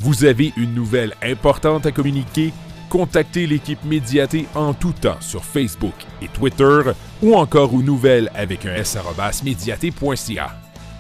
[0.01, 2.53] Vous avez une nouvelle importante à communiquer?
[2.91, 6.81] Contactez l'équipe Médiaté en tout temps sur Facebook et Twitter
[7.23, 8.99] ou encore aux nouvelles avec un s
[9.45, 10.51] médiaté.ca.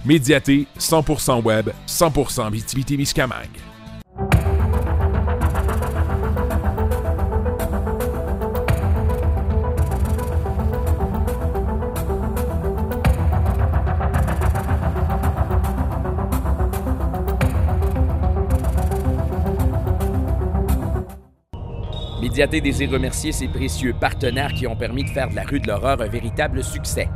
[0.05, 3.70] Médiaté, 100% web, 100% Témiscamingue.
[22.41, 25.67] Médiaté désire remercier ses précieux partenaires qui ont permis de faire de la rue de
[25.67, 27.07] l'horreur un véritable succès.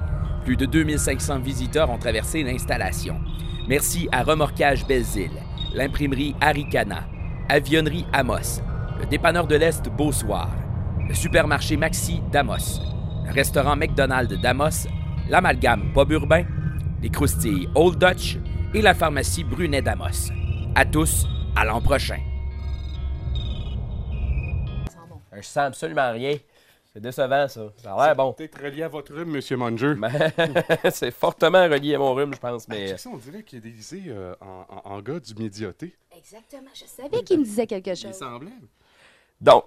[0.45, 3.19] Plus de 2500 visiteurs ont traversé l'installation.
[3.67, 5.31] Merci à Remorquage Belle-Île,
[5.73, 7.09] l'imprimerie Aricana,
[7.49, 8.61] Avionnerie Amos,
[9.01, 10.51] le dépanneur de l'Est Beausoir,
[11.09, 12.83] le supermarché Maxi d'Amos,
[13.25, 14.87] le restaurant McDonald's d'Amos,
[15.31, 16.45] l'amalgame Bob Urbain,
[17.01, 18.37] les croustilles Old Dutch
[18.75, 20.31] et la pharmacie Brunet d'Amos.
[20.75, 22.19] À tous, à l'an prochain.
[25.37, 26.37] Je sens absolument rien.
[26.93, 27.73] C'est décevant, ça.
[27.79, 28.33] Ça a l'air bon.
[28.33, 29.95] Peut-être relié à votre rhume, Monsieur Munger.
[30.93, 32.69] c'est fortement relié à mon rhume, je pense.
[32.69, 32.89] Mais...
[32.91, 35.97] Check ça, on dirait qu'il est déguisé euh, en, en- en gars du médiaté.
[36.17, 38.13] Exactement, je savais qu'il me disait quelque Il chose.
[38.15, 38.53] semblait.
[39.41, 39.65] Donc,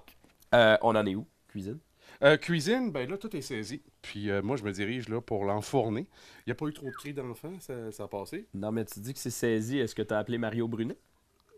[0.56, 1.28] euh, on en est où?
[1.50, 1.80] Cuisine?
[2.24, 3.82] Euh, cuisine, ben là, tout est saisi.
[4.02, 6.08] Puis euh, moi, je me dirige là pour l'enfourner.
[6.40, 8.48] Il n'y a pas eu trop de cris d'enfants, ça, ça a passé.
[8.54, 9.80] Non, mais tu dis que c'est saisi.
[9.80, 10.98] Est-ce que tu as appelé Mario Brunet?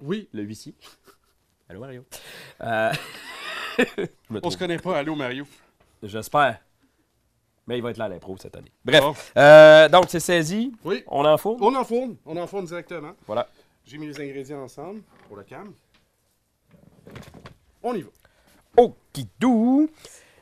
[0.02, 0.28] Oui.
[0.34, 0.74] Le huissier?
[1.69, 2.04] Allô, Mario?
[4.44, 4.98] On se connaît pas.
[4.98, 5.46] Allô, Mario?
[6.04, 6.60] J'espère.
[7.68, 8.72] Mais il va être là à l'impro cette année.
[8.84, 9.32] Bref.
[9.38, 10.74] Euh, donc, c'est saisi.
[10.84, 11.04] Oui.
[11.08, 11.58] On en fout?
[11.62, 12.15] On enfourne.
[12.26, 13.12] On enfourne directement.
[13.28, 13.48] Voilà.
[13.86, 15.72] J'ai mis les ingrédients ensemble pour le cam.
[17.84, 18.10] On y va.
[18.78, 19.89] Okidou.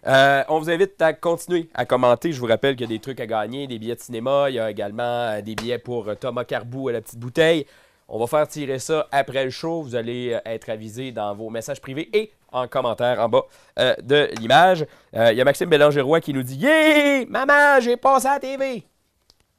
[0.05, 2.31] Euh, on vous invite à continuer à commenter.
[2.31, 4.49] Je vous rappelle qu'il y a des trucs à gagner, des billets de cinéma.
[4.49, 7.65] Il y a également euh, des billets pour euh, Thomas Carbou à la petite bouteille.
[8.07, 9.81] On va faire tirer ça après le show.
[9.81, 13.43] Vous allez être avisé dans vos messages privés et en commentaire en bas
[13.79, 14.85] euh, de l'image.
[15.15, 17.25] Euh, Il y a Maxime Bélanger-Roy qui nous dit Yeah!
[17.27, 18.83] Maman, j'ai passé à la TV!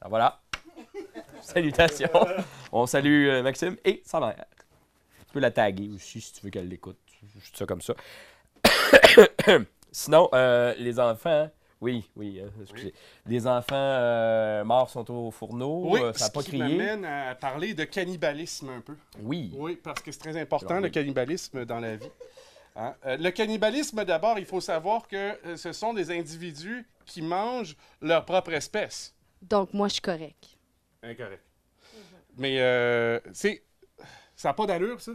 [0.01, 0.39] Alors voilà.
[1.41, 2.09] Salutations.
[2.71, 4.45] On salue euh, Maxime et sa mère.
[5.27, 6.97] Tu peux la taguer aussi si tu veux qu'elle l'écoute.
[7.21, 7.93] Dis ça comme ça.
[9.91, 11.49] Sinon, euh, les enfants.
[11.81, 12.93] Oui, oui, excusez.
[13.25, 15.83] Les enfants morts sont au fourneau.
[15.85, 16.61] Oui, ça n'a pas crié.
[16.61, 18.95] m'amène à parler de cannibalisme un peu.
[19.21, 19.53] Oui.
[19.55, 22.11] Oui, parce que c'est très important, le cannibalisme dans la vie.
[22.79, 22.95] Hein?
[23.05, 25.15] Euh, le cannibalisme, d'abord, il faut savoir que
[25.45, 29.13] euh, ce sont des individus qui mangent leur propre espèce.
[29.41, 30.57] Donc, moi, je suis correct.
[31.03, 31.43] Incorrect.
[32.37, 33.63] Mais, euh, c'est...
[34.35, 35.11] Ça n'a pas d'allure, ça.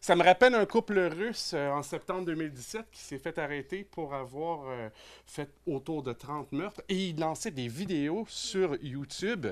[0.00, 4.14] Ça me rappelle un couple russe euh, en septembre 2017 qui s'est fait arrêter pour
[4.14, 4.88] avoir euh,
[5.26, 6.82] fait autour de 30 meurtres.
[6.88, 9.46] Et il lançait des vidéos sur YouTube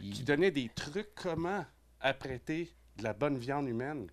[0.00, 1.64] qui donnaient des trucs comment
[2.00, 4.06] apprêter de la bonne viande humaine.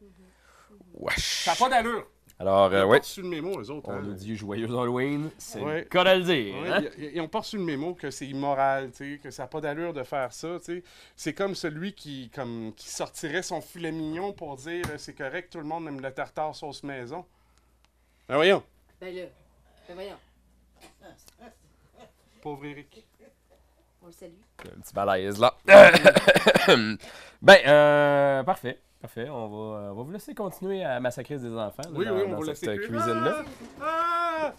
[0.96, 1.44] Wesh.
[1.44, 2.08] Ça n'a pas d'allure.
[2.42, 2.98] Alors, Ils euh, ont ouais.
[2.98, 3.90] pas reçu le mémo, eux autres.
[3.90, 4.02] On hein?
[4.04, 5.30] nous dit joyeux Halloween.
[5.38, 5.80] C'est Ouais.
[5.80, 6.56] le cas de le dire.
[6.56, 6.84] Ouais, hein?
[6.98, 9.48] ils- ils n'ont pas reçu le mémo que c'est immoral, tu sais, que ça n'a
[9.48, 10.58] pas d'allure de faire ça.
[10.60, 10.84] tu sais.
[11.16, 15.52] C'est comme celui qui, comme, qui sortirait son filet mignon pour dire euh, c'est correct,
[15.52, 17.26] tout le monde aime le tartare sauce maison.
[18.28, 18.64] Ben voyons,
[19.00, 19.24] Ben là,
[19.88, 20.18] ben voyons,
[22.42, 23.06] pauvre Eric.
[24.02, 24.32] on le salue.
[24.66, 25.54] Un petit malaise là.
[27.42, 28.80] ben, euh, parfait.
[29.02, 29.28] Parfait.
[29.30, 31.82] On va, euh, on va vous laisser continuer à massacrer des enfants.
[31.84, 33.44] là, Oui, dans, oui, on dans va cette laisser euh, cuisine-là.
[33.82, 34.54] Ah!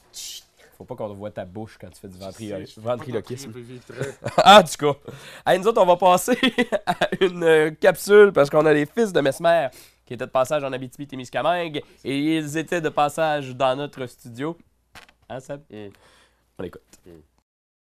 [0.76, 3.52] Faut pas qu'on voit ta bouche quand tu fais du ventri- ventriloquisme.
[4.38, 4.98] ah, tout cas.
[5.46, 6.36] Hey, nous autres, on va passer
[6.86, 9.68] à une euh, capsule parce qu'on a les fils de Mesmer
[10.04, 14.56] qui étaient de passage en Abitibi-Témiscamingue et ils étaient de passage dans notre studio.
[15.28, 15.60] Hein, Seb?
[16.58, 16.82] On écoute.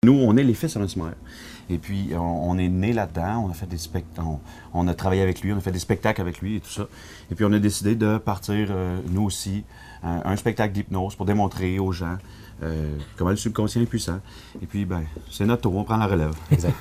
[0.04, 1.12] Nous, on est les fils à Mesmer.
[1.70, 2.18] Et puis, on,
[2.52, 4.40] on est né là-dedans, on a fait des spectacles, on,
[4.74, 6.88] on a travaillé avec lui, on a fait des spectacles avec lui et tout ça.
[7.32, 9.64] Et puis, on a décidé de partir, euh, nous aussi,
[10.04, 12.18] un, un spectacle d'hypnose pour démontrer aux gens
[12.62, 14.20] euh, comment le subconscient est puissant.
[14.62, 16.34] Et puis, ben, c'est notre tour, on prend la relève.
[16.52, 16.76] Exact.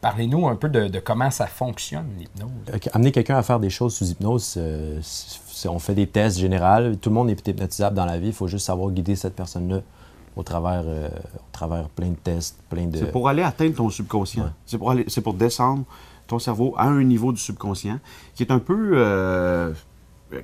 [0.00, 2.50] Parlez-nous un peu de, de comment ça fonctionne, l'hypnose.
[2.92, 5.00] Amener quelqu'un à faire des choses sous hypnose, euh,
[5.64, 6.94] on fait des tests généraux.
[7.00, 8.28] Tout le monde est hypnotisable dans la vie.
[8.28, 9.80] Il faut juste savoir guider cette personne-là
[10.36, 12.98] au travers, euh, au travers plein de tests, plein de...
[12.98, 14.50] C'est pour aller atteindre ton subconscient.
[14.66, 15.84] C'est pour, aller- c'est pour descendre
[16.26, 17.98] ton cerveau à un niveau du subconscient
[18.34, 19.72] qui est un peu, euh,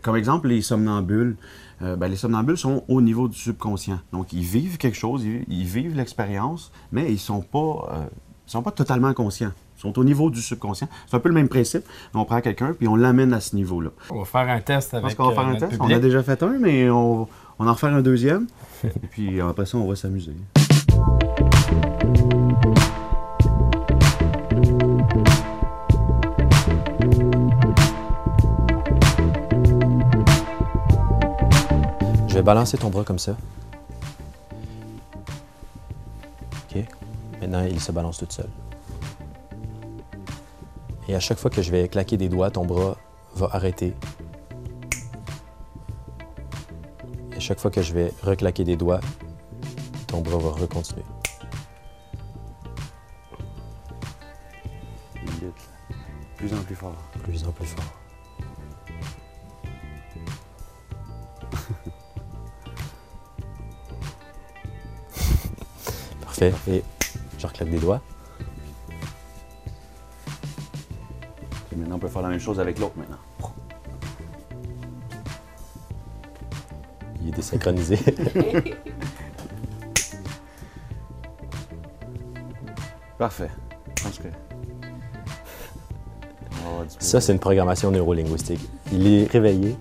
[0.02, 1.36] comme exemple, les somnambules.
[1.80, 4.00] Euh, ben, les somnambules sont au niveau du subconscient.
[4.12, 7.58] Donc, ils vivent quelque chose, ils, ils vivent l'expérience, mais ils ne sont, pas,
[7.92, 8.04] euh,
[8.46, 9.52] ils sont pas totalement conscients.
[9.76, 10.88] Ils sont au niveau du subconscient.
[11.06, 11.84] C'est un peu le même principe.
[12.12, 13.90] On prend quelqu'un puis on l'amène à ce niveau-là.
[14.10, 15.74] On va faire un test avec qu'on va faire un test.
[15.74, 15.96] On public.
[15.96, 18.46] a déjà fait un, mais on, on en refait un deuxième.
[18.84, 20.34] Et puis après ça, on va s'amuser.
[32.28, 33.36] Je vais balancer ton bras comme ça.
[36.70, 36.84] OK.
[37.40, 38.48] Maintenant, il se balance tout seul.
[41.08, 42.96] Et à chaque fois que je vais claquer des doigts, ton bras
[43.34, 43.94] va arrêter.
[47.48, 49.00] chaque fois que je vais reclaquer des doigts,
[50.06, 51.02] ton bras va recontinuer.
[56.36, 56.94] Plus en plus fort.
[57.22, 57.84] Plus en plus fort.
[66.20, 66.52] Parfait.
[66.68, 66.84] Et
[67.38, 68.02] je reclaque des doigts.
[71.72, 73.16] Et maintenant, on peut faire la même chose avec l'autre maintenant.
[77.38, 77.98] Désynchronisé.
[83.18, 83.50] Parfait.
[83.94, 84.28] Que.
[86.98, 88.60] Ça, c'est une programmation neurolinguistique.
[88.92, 89.76] Il est réveillé,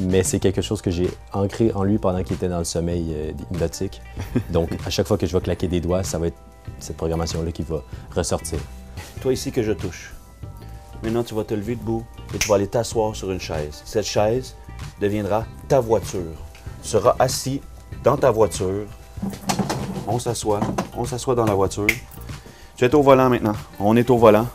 [0.00, 3.12] mais c'est quelque chose que j'ai ancré en lui pendant qu'il était dans le sommeil
[3.12, 4.02] euh, hypnotique.
[4.50, 6.38] Donc, à chaque fois que je vais claquer des doigts, ça va être
[6.80, 8.58] cette programmation-là qui va ressortir.
[9.20, 10.12] Toi ici que je touche.
[11.02, 13.82] Maintenant, tu vas te lever debout et tu vas aller t'asseoir sur une chaise.
[13.84, 14.56] Cette chaise
[15.00, 16.49] deviendra ta voiture.
[16.82, 17.60] Tu seras assis
[18.02, 18.86] dans ta voiture.
[20.06, 20.60] On s'assoit.
[20.96, 21.86] On s'assoit dans la voiture.
[22.76, 23.52] Tu es au volant maintenant.
[23.78, 24.46] On est au volant.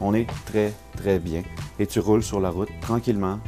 [0.00, 1.42] On est très, très bien.
[1.78, 3.38] Et tu roules sur la route tranquillement.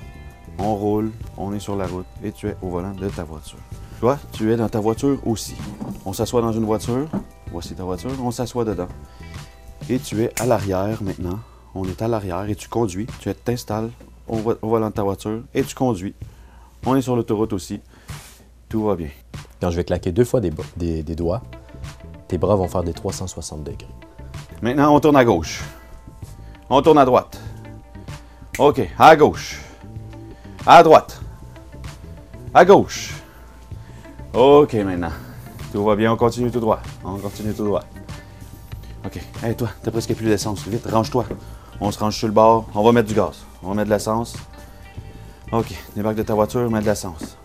[0.59, 1.13] On roule.
[1.37, 2.07] On est sur la route.
[2.25, 3.59] Et tu es au volant de ta voiture.
[4.01, 5.55] Toi, tu es dans ta voiture aussi.
[6.07, 7.07] On s'assoit dans une voiture.
[7.53, 8.11] Voici ta voiture.
[8.23, 8.89] On s'assoit dedans.
[9.89, 11.39] Et tu es à l'arrière maintenant.
[11.75, 13.07] On est à l'arrière et tu conduis.
[13.21, 13.91] Tu t'installes
[14.27, 16.15] au, vo- au volant de ta voiture et tu conduis.
[16.87, 17.81] On est sur l'autoroute aussi.
[18.69, 19.09] Tout va bien.
[19.61, 21.43] Quand je vais claquer deux fois des, bo- des- des doigts,
[22.29, 23.89] tes bras vont faire des 360 degrés.
[24.63, 25.63] Maintenant, on tourne à gauche.
[26.69, 27.41] On tourne à droite.
[28.59, 29.61] OK, à gauche.
[30.67, 31.21] À droite.
[32.55, 33.15] À gauche.
[34.33, 35.11] OK, maintenant.
[35.73, 36.81] Tout va bien, on continue tout droit.
[37.05, 37.83] On continue tout droit.
[39.05, 39.19] OK.
[39.43, 40.67] Hey, toi, t'as presque plus d'essence.
[40.67, 41.25] Vite, range-toi.
[41.81, 42.67] On se range sur le bord.
[42.75, 43.39] On va mettre du gaz.
[43.63, 44.35] On va mettre de l'essence.
[45.53, 45.75] OK.
[45.97, 47.37] Débarque de ta voiture, mets de l'essence.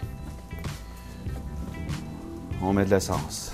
[2.62, 3.52] On met de l'essence.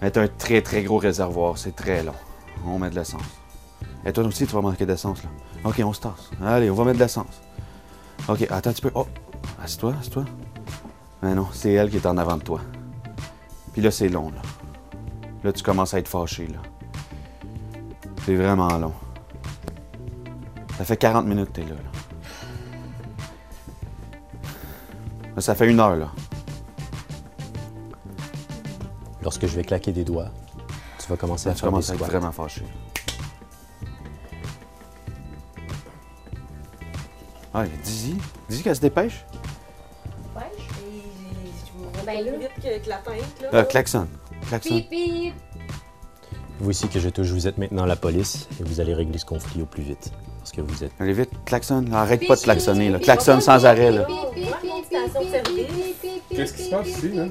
[0.00, 2.14] C'est un très très gros réservoir, c'est très long.
[2.64, 3.22] On met de l'essence.
[4.04, 5.30] Et toi aussi, tu vas manquer d'essence là.
[5.64, 6.30] Ok, on se tasse.
[6.42, 7.42] Allez, on va mettre de l'essence.
[8.28, 8.90] Ok, attends un petit peu.
[8.94, 9.06] Oh,
[9.62, 10.24] assieds-toi, assieds-toi.
[11.22, 12.60] Mais non, c'est elle qui est en avant de toi.
[13.72, 14.40] Puis là, c'est long là.
[15.42, 16.58] Là, tu commences à être fâché là.
[18.24, 18.94] C'est vraiment long.
[20.78, 21.89] Ça fait 40 minutes que t'es là, là.
[25.38, 26.10] Ça fait une heure là.
[29.22, 30.30] Lorsque je vais claquer des doigts,
[30.98, 32.10] tu vas commencer Là, à tu faire des commences à être squats.
[32.10, 32.62] vraiment fâché.
[37.52, 38.16] Ah, il y a Dizzy.
[38.48, 39.24] Dizzy qu'elle se dépêche?
[42.06, 42.32] Ben là.
[42.38, 43.48] vite que, que la teinte, là.
[43.54, 44.08] Euh, klaxon.
[44.48, 44.68] Klaxon.
[44.70, 45.34] Pip, pip.
[46.92, 49.66] Que je touche, vous êtes maintenant la police et vous allez régler ce conflit au
[49.66, 50.12] plus vite.
[50.60, 50.92] Que vous êtes.
[51.00, 51.84] Allez vite, klaxon.
[51.90, 52.90] là, Arrête pas de klaxonner.
[52.90, 52.98] Là.
[52.98, 53.90] Klaxonne sans arrêt.
[53.90, 54.06] Là.
[56.28, 57.24] Qu'est-ce qui se passe ici, là?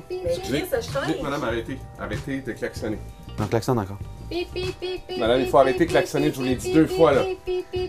[0.49, 1.21] Vite, teinte.
[1.21, 1.77] madame, arrêtez.
[1.99, 2.97] Arrêtez de klaxonner.
[3.37, 3.99] Non, klaxonne encore.
[5.17, 7.23] Madame, il faut arrêter de klaxonner, je vous l'ai dit deux fois, là.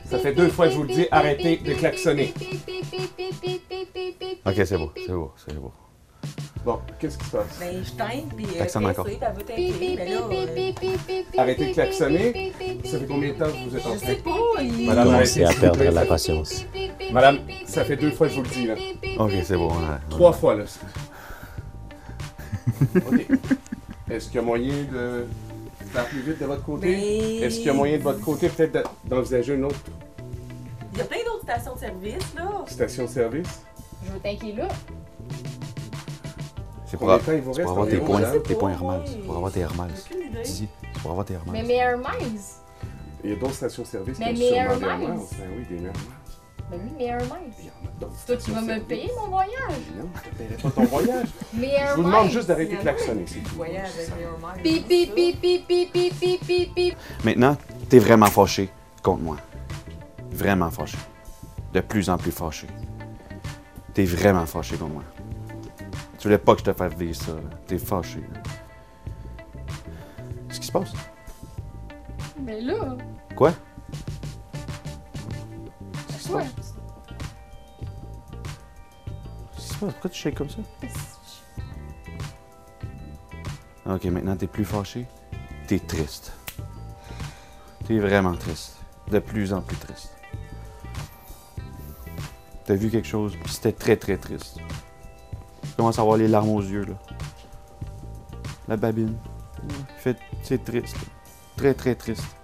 [0.05, 2.33] Ça fait deux fois que je vous le dis, arrêtez de klaxonner.
[4.47, 5.73] Ok, c'est beau, c'est beau, c'est beau.
[6.65, 7.59] Bon, qu'est-ce qui se passe?
[7.59, 9.07] Ben, je teinte, puis euh, Klaxonne encore.
[9.09, 12.53] elle veut t'intégrer, mais là, euh, Arrêtez de klaxonner.
[12.85, 14.07] Ça fait combien de temps que vous êtes en je train?
[14.07, 14.87] sais pas, il...
[14.87, 15.91] Madame, Commencez à s'il vous perdre plaît.
[15.91, 16.67] la patience.
[17.13, 18.75] Madame, ça fait deux fois que je vous le dis, là.
[19.19, 19.69] Ok, c'est ouais.
[20.11, 20.65] Trois fois, là.
[22.97, 23.27] OK.
[24.11, 25.27] Est-ce qu'il y a moyen de
[25.93, 26.89] faire plus vite de votre côté?
[26.95, 29.79] Ben- Est-ce qu'il y a moyen de votre côté peut-être de- d'envisager une autre
[30.93, 32.65] Il y a plein d'autres stations de service, là.
[32.67, 33.63] station-service?
[34.07, 34.69] Je veux t'inquiéter là.
[36.91, 39.03] C'est pour, avoir tes points, tes points Hermès.
[39.07, 40.09] C'est pour avoir tes Hermès.
[40.43, 41.53] Si, c'est pour avoir tes Hermès.
[41.53, 42.61] Mais mes Hermès.
[43.23, 45.31] Il y a d'autres stations-service qui ont sûrement des Hermès.
[45.39, 46.03] Ben oui, des Hermès.
[46.69, 47.31] Ben oui, mes Hermès.
[48.27, 49.53] Toi tu vas me payer mon voyage.
[49.97, 51.29] Non, je ne paierai pas ton voyage.
[51.55, 53.25] Je vous demande juste d'arrêter de klaxonner.
[53.55, 54.23] Voyage avec mes
[57.31, 57.99] Hermès.
[58.01, 58.69] Vraiment fâché
[59.01, 59.37] contre moi.
[60.33, 60.99] Vraiment fâché.
[61.73, 62.67] De plus en plus fâché.
[63.95, 65.05] T'es vraiment fâché contre moi.
[66.21, 67.33] Tu voulais pas que je te fasse dire ça.
[67.67, 68.23] T'es fâché.
[70.49, 70.93] Qu'est-ce qui se passe?
[72.45, 72.95] Mais là,
[73.35, 73.53] Quoi?
[73.53, 73.57] quoi?
[75.93, 76.75] Qu'est-ce qui se passe?
[79.79, 80.59] Pourquoi tu shakes comme ça?
[83.87, 85.07] Ok, maintenant t'es plus fâché.
[85.69, 86.33] T'es triste.
[87.87, 88.77] T'es vraiment triste.
[89.11, 90.15] De plus en plus triste.
[92.67, 94.59] T'as vu quelque chose, puis c'était très très triste.
[95.81, 96.93] Tu commences à avoir les larmes aux yeux, là.
[98.69, 99.17] La babine.
[99.97, 100.95] Fait, c'est triste.
[101.57, 102.37] Très très triste.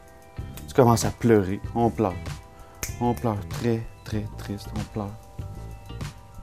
[0.66, 1.60] Tu commences à pleurer.
[1.74, 2.14] On pleure.
[2.98, 3.38] On pleure.
[3.50, 4.70] Très très triste.
[4.74, 5.10] On pleure.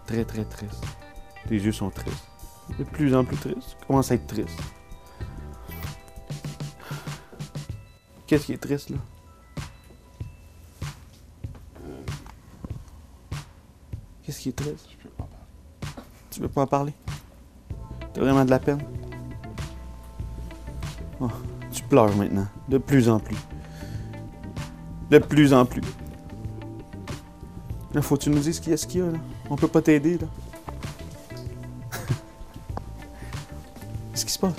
[0.05, 0.85] Très très triste.
[1.47, 2.27] Tes yeux sont tristes.
[2.77, 3.75] De plus en plus triste.
[3.79, 4.61] Tu commences à être triste.
[8.27, 8.97] Qu'est-ce qui est triste, là?
[14.21, 14.89] Qu'est-ce qui est triste?
[16.43, 16.93] Veux pas en parler?
[18.13, 18.83] T'as vraiment de la peine?
[21.21, 21.29] Oh,
[21.71, 22.45] tu pleures maintenant.
[22.67, 23.37] De plus en plus.
[25.09, 25.81] De plus en plus.
[27.93, 29.19] Là, faut que tu nous dises ce qu'il y a, ce qu'il y a, là.
[29.49, 30.27] On peut pas t'aider, là.
[34.11, 34.53] Qu'est-ce qui se passe?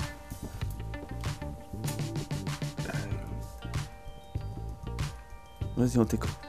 [5.77, 6.44] Vas-y, on t'écoute.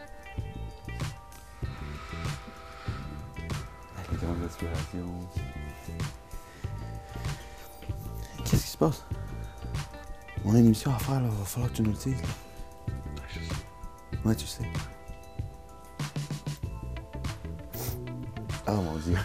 [10.55, 11.27] A une émission à faire, là.
[11.27, 12.21] Va falloir que tu nous le dises.
[14.23, 14.63] Ouais, tu sais.
[18.67, 19.15] Ah mon dieu.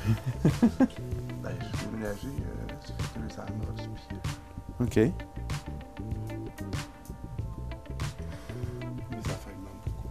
[0.44, 3.46] ben, je suis déménagé, euh, ça fait deux ans,
[4.80, 4.96] OK.
[4.96, 5.12] les
[9.20, 10.10] affaires me manquent beaucoup.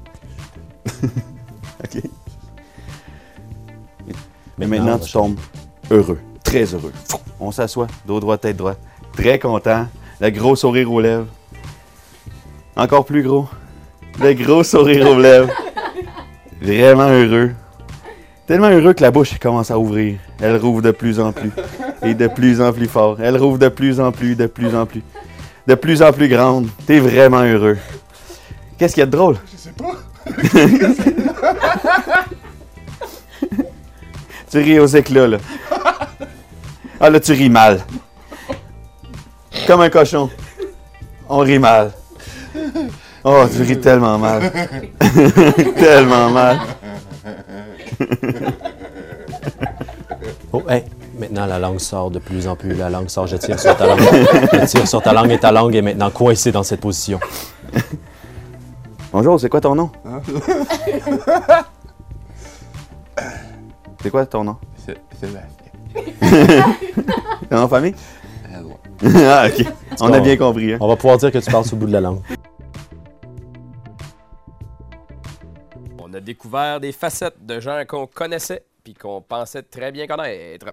[1.84, 2.04] OK.
[4.58, 5.40] Mais maintenant, tu tombes
[5.92, 6.20] heureux.
[6.44, 6.94] Très heureux.
[7.06, 7.20] Fou!
[7.40, 8.80] On s'assoit, dos droit, tête droite.
[9.14, 9.88] Très content.
[10.22, 11.28] Le gros sourire aux lèvres.
[12.76, 13.48] Encore plus gros.
[14.22, 15.50] Le gros sourire aux lèvres.
[16.62, 17.52] Vraiment heureux.
[18.46, 20.18] Tellement heureux que la bouche commence à ouvrir.
[20.42, 21.52] Elle rouvre de plus en plus.
[22.02, 23.18] Et de plus en plus fort.
[23.22, 25.04] Elle rouvre de plus en plus, de plus en plus.
[25.68, 26.68] De plus en plus grande.
[26.86, 27.78] T'es vraiment heureux.
[28.78, 29.38] Qu'est-ce qu'il y a de drôle?
[29.52, 29.96] Je sais pas.
[34.52, 35.38] Tu ris aux éclats, là.
[37.00, 37.82] Ah, là, tu ris mal.
[39.70, 40.32] Comme un cochon.
[41.30, 41.92] On rit mal.
[43.24, 44.52] Oh, tu ris tellement mal.
[45.78, 46.60] tellement mal.
[50.52, 50.84] Oh, hey,
[51.20, 52.74] maintenant la langue sort de plus en plus.
[52.74, 54.00] La langue sort, je tire sur ta langue.
[54.00, 57.20] Je tire sur ta langue et ta langue est maintenant coincée dans cette position.
[59.12, 59.92] Bonjour, c'est quoi ton nom?
[60.04, 60.22] Hein?
[64.02, 64.58] C'est quoi ton nom?
[64.84, 65.70] C'est Sébastien.
[67.50, 67.94] T'es en famille?
[69.06, 69.66] Ah, ok.
[70.02, 70.74] On a bien compris.
[70.74, 70.78] Hein?
[70.82, 72.22] On va pouvoir dire que tu parles sous le bout de la langue.
[76.00, 80.68] On a découvert des facettes de gens qu'on connaissait puis qu'on pensait très bien connaître.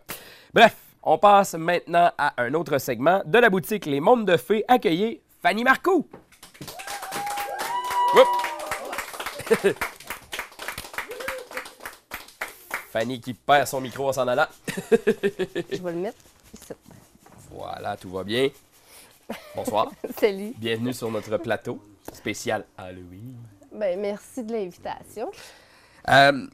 [0.52, 4.64] Bref, on passe maintenant à un autre segment de la boutique Les Mondes de Fées.
[4.66, 6.08] Accueillez Fanny Marcoux.
[12.90, 14.46] Fanny qui perd son micro en s'en allant.
[14.90, 16.18] Je vais le mettre
[16.54, 16.72] ici.
[17.56, 18.50] Voilà, tout va bien.
[19.54, 19.90] Bonsoir.
[20.18, 20.52] Salut.
[20.58, 21.80] Bienvenue sur notre plateau
[22.12, 23.34] spécial Halloween.
[23.72, 25.30] Ben, merci de l'invitation.
[26.10, 26.46] Euh,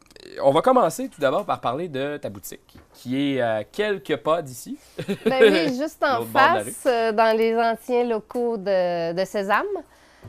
[0.43, 4.43] on va commencer tout d'abord par parler de ta boutique, qui est à quelques pas
[4.43, 4.79] d'ici.
[5.27, 9.67] Ben oui, juste en face, euh, dans les anciens locaux de, de Sésame.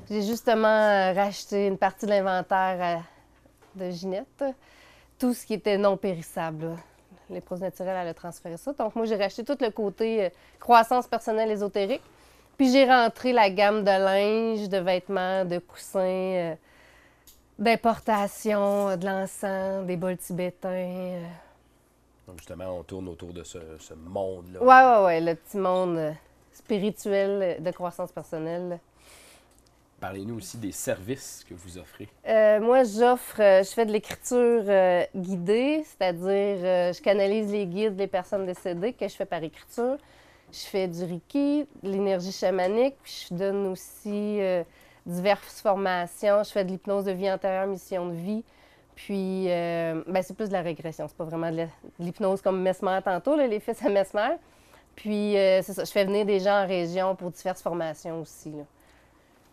[0.10, 3.04] J'ai justement euh, racheté une partie de l'inventaire
[3.78, 4.44] euh, de Ginette.
[5.20, 6.76] Tout ce qui était non périssable.
[7.42, 8.74] Produits naturels, elle a transféré ça.
[8.74, 12.02] Donc, moi, j'ai racheté tout le côté euh, croissance personnelle ésotérique.
[12.58, 16.56] Puis, j'ai rentré la gamme de linge, de vêtements, de coussins, euh,
[17.60, 20.70] d'importation, euh, de l'encens, des bols tibétains.
[20.70, 21.24] euh.
[22.28, 24.64] Donc justement, on tourne autour de ce, ce monde-là.
[24.64, 26.14] Ouais, ouais, ouais, le petit monde
[26.54, 28.80] spirituel de croissance personnelle.
[30.04, 32.10] Parlez-nous aussi des services que vous offrez.
[32.28, 37.96] Euh, moi, j'offre, euh, je fais de l'écriture euh, guidée, c'est-à-dire je canalise les guides
[37.96, 39.96] des personnes décédées que je fais par écriture.
[40.52, 44.42] Je fais du Reiki, de l'énergie chamanique, puis je donne aussi
[45.06, 46.44] diverses formations.
[46.44, 48.44] Je fais de l'hypnose de vie antérieure, mission de vie.
[48.96, 51.08] Puis, ben, c'est plus de la régression.
[51.08, 51.66] C'est pas vraiment de
[52.00, 54.36] l'hypnose comme Mesmer tantôt, là, les fils à Mesmer.
[54.98, 58.52] Puis, c'est ça, je fais venir des gens en région pour diverses formations aussi.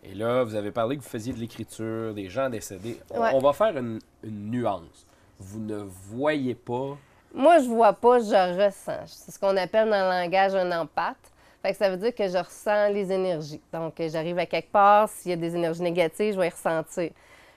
[0.03, 2.99] Et là, vous avez parlé que vous faisiez de l'écriture, des gens décédés.
[3.11, 3.29] On, Ouais.
[3.33, 5.05] on va faire une, une nuance.
[5.39, 6.97] Vous ne voyez pas?
[7.33, 9.05] Moi, je vois pas, je ressens.
[9.07, 11.15] C'est ce qu'on appelle dans le langage un empathe.
[11.61, 13.61] Fait que ça veut dire que je ressens les énergies.
[13.71, 16.49] Donc, euh, j'arrive à quelque part, s'il y a des énergies négatives, je vais y
[16.49, 17.11] ressentir.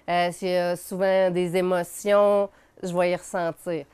[0.08, 2.50] Euh, s'il y a souvent des émotions,
[2.82, 3.86] je vais y ressentir.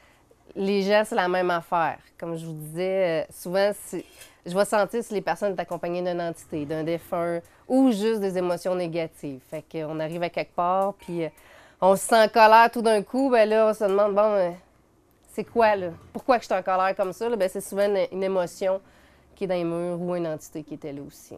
[0.57, 1.99] Les gens, c'est la même affaire.
[2.19, 4.05] Comme je vous disais, euh, souvent, c'est-
[4.47, 8.37] je vais sentir si les personnes sont accompagnées d'une entité, d'un défunt ou juste des
[8.39, 9.41] émotions négatives.
[9.51, 11.29] Fait qu'on arrive à quelque part, puis euh,
[11.81, 14.51] on se sent en colère tout d'un coup, ben là, on se demande, bon, euh,
[15.33, 15.91] c'est quoi, là?
[16.13, 17.29] Pourquoi que je suis en colère comme ça?
[17.29, 17.37] là?
[17.37, 18.81] Ben, c'est souvent une, une émotion
[19.37, 21.35] qui est dans les murs ou une entité qui était là aussi.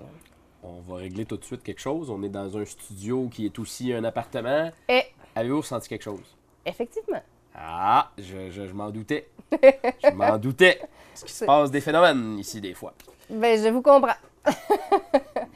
[0.64, 2.08] On va régler tout de suite quelque chose.
[2.08, 4.70] On est dans un studio qui est aussi un appartement.
[4.88, 5.02] Et
[5.34, 6.36] Avez-vous ressenti quelque chose?
[6.64, 7.20] effectivement.
[7.54, 9.28] Ah, je, je- je m'en doutais.
[10.02, 10.80] Je m'en doutais.
[11.10, 12.94] Parce qu'il se passe des phénomènes ici, des fois.
[13.28, 14.14] Ben, je vous comprends.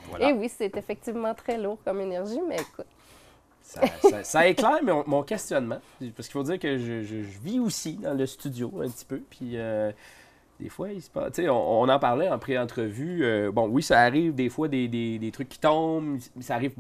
[0.09, 0.29] Voilà.
[0.29, 2.87] Et oui, c'est effectivement très lourd comme énergie, mais écoute.
[3.63, 5.79] Ça, ça- ça éclaire mon, mon questionnement.
[6.15, 9.05] Parce qu'il faut dire que je, je- je vis aussi dans le studio un petit
[9.05, 9.21] peu.
[9.29, 9.91] Puis euh,
[10.61, 11.33] Des fois, il se passe.
[11.33, 13.25] tu sais, On, on en parlait en pré-entrevue.
[13.25, 16.73] euh, bon, oui, ça arrive des fois des, des- des trucs qui tombent, ça arrive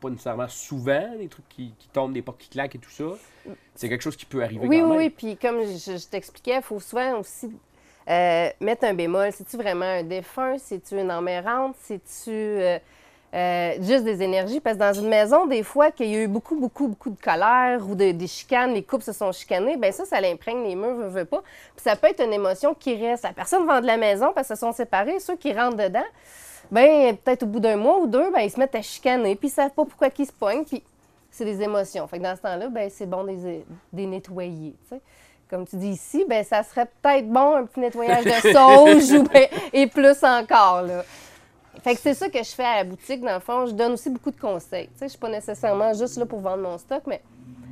[0.00, 3.04] pas nécessairement souvent, des trucs qui, qui tombent, des portes qui claquent et tout ça.
[3.74, 4.98] C'est quelque chose qui peut arriver Oui, quand oui, même.
[4.98, 5.10] oui.
[5.10, 7.50] Puis comme je, je t'expliquais, il faut souvent aussi
[8.08, 9.30] euh, mettre un bémol.
[9.32, 10.56] C'est-tu vraiment un défunt?
[10.58, 11.76] C'est-tu une emmérante?
[11.82, 12.78] C'est-tu euh,
[13.34, 14.60] euh, juste des énergies?
[14.60, 17.20] Parce que dans une maison, des fois, qu'il y a eu beaucoup, beaucoup, beaucoup de
[17.20, 20.74] colère ou de- des chicanes, les couples se sont chicanés, bien ça, ça l'imprègne les
[20.74, 21.42] murs, veut, veut pas.
[21.76, 23.24] Puis ça peut être une émotion qui reste.
[23.24, 25.20] La personne vend de la maison parce qu'ils se sont séparés.
[25.20, 26.04] Ceux qui rentrent dedans,
[26.70, 29.48] ben peut-être au bout d'un mois ou deux, ben ils se mettent à chicaner, puis
[29.48, 30.82] ils savent pas pourquoi ils se pognent, puis
[31.30, 32.06] c'est des émotions.
[32.06, 35.00] Fait que dans ce temps-là, ben c'est bon de les, des nettoyer, tu sais.
[35.48, 39.22] Comme tu dis ici, ben ça serait peut-être bon un petit nettoyage de sauge ou
[39.24, 41.04] ben- et plus encore, là.
[41.82, 43.66] Fait que c'est ça que je fais à la boutique, dans le fond.
[43.66, 44.88] Je donne aussi beaucoup de conseils.
[44.88, 47.22] Tu sais, je suis pas nécessairement juste là pour vendre mon stock, mais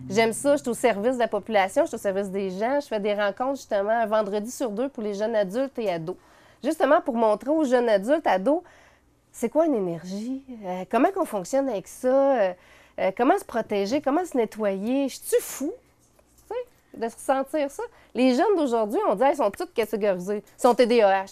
[0.08, 0.56] j'aime ça.
[0.56, 2.78] Je suis au service de la population, je suis au service des gens.
[2.80, 6.16] Je fais des rencontres, justement, un vendredi sur deux pour les jeunes adultes et ados.
[6.62, 8.62] Justement pour montrer aux jeunes adultes, ados,
[9.38, 10.42] c'est quoi une énergie?
[10.64, 12.08] Euh, comment qu'on fonctionne avec ça?
[12.40, 12.52] Euh,
[12.98, 14.00] euh, comment se protéger?
[14.00, 15.08] Comment se nettoyer?
[15.10, 15.72] Je suis fou?
[16.48, 17.82] Tu sais, de ressentir ça?
[18.14, 20.42] Les jeunes d'aujourd'hui, on dit, ils sont tous catégorisés.
[20.58, 21.26] Ils sont TDAH.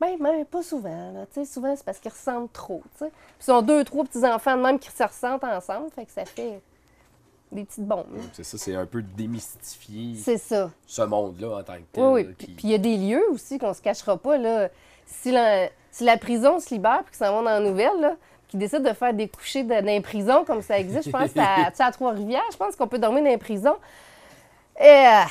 [0.00, 1.12] Ben, ben, pas souvent.
[1.12, 1.26] Là.
[1.26, 2.82] Tu sais, souvent, c'est parce qu'ils ressentent trop.
[2.96, 3.10] tu sais.
[3.38, 5.90] Puis ils ont deux, trois petits-enfants de même qui se ressentent ensemble.
[5.94, 6.62] Fait que ça fait
[7.52, 8.06] des petites bombes.
[8.32, 10.70] C'est ça, c'est un peu démystifier ça.
[10.86, 12.02] ce monde-là en tant que tel.
[12.04, 12.34] Oui, oui.
[12.38, 14.38] qui- puis il y a des lieux aussi qu'on se cachera pas.
[14.38, 14.70] Là.
[15.10, 18.16] Si, la, prison se libère puis qu'ils s'en vont dans la nouvelle,
[18.48, 21.70] qui décident de faire des couchers dans les prisons comme ça existe, je pense à,
[21.78, 23.76] à Trois-Rivières, je pense qu'on peut dormir dans les prisons.
[24.80, 25.22] Et euh,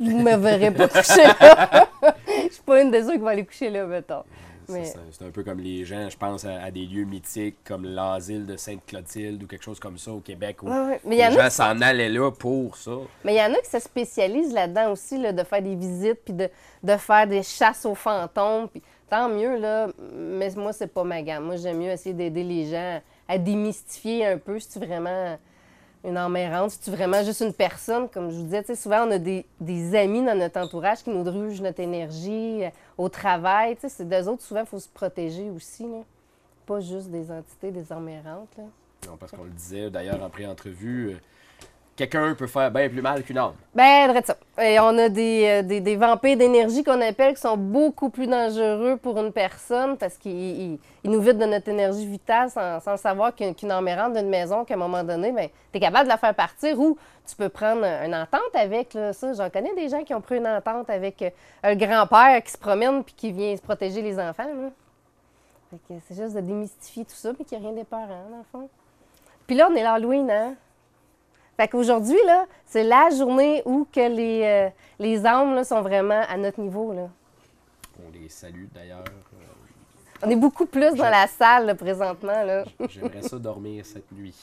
[0.00, 1.88] je ne me verrai pas coucher là.
[2.26, 4.22] Je suis pas une des autres qui va aller coucher là, mettons.
[4.68, 4.84] Mais...
[4.84, 8.46] C'est un peu comme les gens, je pense à, à des lieux mythiques comme l'asile
[8.46, 11.00] de Sainte-Clotilde ou quelque chose comme ça au Québec où Ouais, ouais.
[11.04, 12.92] Mais il y en les gens s'en allaient là pour ça.
[13.24, 16.20] Mais il y en a qui se spécialisent là-dedans aussi, là, de faire des visites,
[16.24, 16.48] puis de,
[16.82, 18.68] de faire des chasses aux fantômes.
[18.68, 19.88] Puis tant mieux, là.
[20.14, 21.44] Mais moi, c'est pas ma gamme.
[21.44, 25.38] Moi, j'aime mieux essayer d'aider les gens à démystifier un peu si tu vraiment
[26.04, 28.08] une emmérante, si tu vraiment juste une personne.
[28.08, 31.02] Comme je vous disais, tu sais, souvent, on a des, des amis dans notre entourage
[31.02, 32.62] qui nous drugent notre énergie
[32.98, 33.74] au travail.
[33.76, 35.86] Tu sais, c'est d'eux autres, souvent, il faut se protéger aussi.
[36.66, 38.42] Pas juste des entités, là.
[39.06, 41.18] Non, parce qu'on le disait d'ailleurs en pré-entrevue, euh,
[41.96, 43.54] quelqu'un peut faire bien plus mal qu'une âme.
[43.74, 44.36] Ben, ça.
[44.62, 48.26] Et on a des, euh, des, des vampires d'énergie qu'on appelle qui sont beaucoup plus
[48.26, 50.32] dangereux pour une personne parce qu'ils
[50.72, 54.28] ils- ils nous vident de notre énergie vitale sans, sans savoir qu'une qu'une emmérante d'une
[54.28, 56.96] maison, qu'à un moment donné, ben, tu es capable de la faire partir ou
[57.28, 58.94] tu peux prendre un- une entente avec.
[58.94, 61.30] Là, ça, j'en connais des gens qui ont pris une entente avec euh,
[61.62, 64.44] un grand-père qui se promène puis qui vient se protéger les enfants.
[66.08, 68.68] c'est juste de démystifier tout ça, mais qu'il n'y a rien d'épeurant, dans le fond.
[69.46, 70.54] Puis là, on est l'Halloween, hein?
[71.56, 76.22] Fait qu'aujourd'hui, là, c'est la journée où que les, euh, les âmes là, sont vraiment
[76.28, 76.92] à notre niveau.
[76.92, 77.08] Là.
[78.06, 79.04] On les salue d'ailleurs.
[80.22, 82.42] On est beaucoup plus dans la salle là, présentement.
[82.42, 82.64] Là.
[82.88, 84.34] J'aimerais ça dormir cette nuit.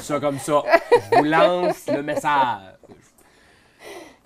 [0.00, 0.62] Ça comme ça.
[1.12, 2.60] Je vous lance le message.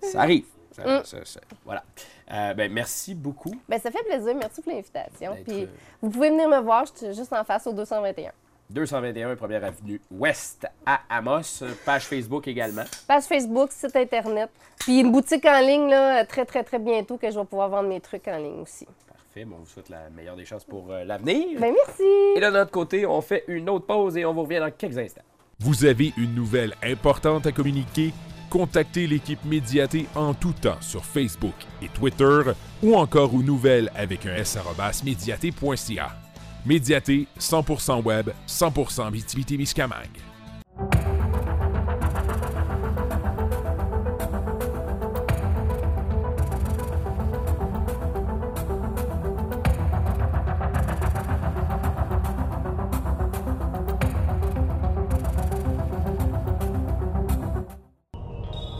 [0.03, 0.45] Ça arrive.
[0.73, 1.05] Ça- Mm.
[1.05, 1.85] ça- ça- voilà.
[2.33, 3.53] Euh, ben, merci beaucoup.
[3.69, 4.35] Ben, ça fait plaisir.
[4.35, 5.37] Merci pour l'invitation.
[5.47, 5.67] Puis euh,
[6.01, 6.87] vous pouvez venir me voir.
[6.87, 8.33] Je suis juste en face au 221.
[8.73, 11.63] 221 Première Avenue Ouest à Amos.
[11.85, 12.85] Page Facebook également.
[13.07, 14.51] Page Facebook, site Internet.
[14.79, 17.89] Puis une boutique en ligne là, très, très, très bientôt que je vais pouvoir vendre
[17.89, 18.87] mes trucs en ligne aussi.
[19.07, 19.45] Parfait.
[19.45, 21.61] Bon, on vous souhaite la meilleure des chances pour euh, l'avenir.
[21.61, 22.03] Ben, merci.
[22.37, 24.71] Et là, de notre côté, on fait une autre pause et on vous revient dans
[24.71, 25.23] quelques instants.
[25.61, 28.13] Vous avez une nouvelle importante à communiquer?
[28.51, 32.41] Contactez l'équipe Médiaté en tout temps sur Facebook et Twitter
[32.83, 34.59] ou encore aux nouvelles avec un s
[35.05, 36.22] médiaté.ca.
[36.65, 39.11] Médiaté, 100% web, 100%
[39.59, 39.99] Miscamingue.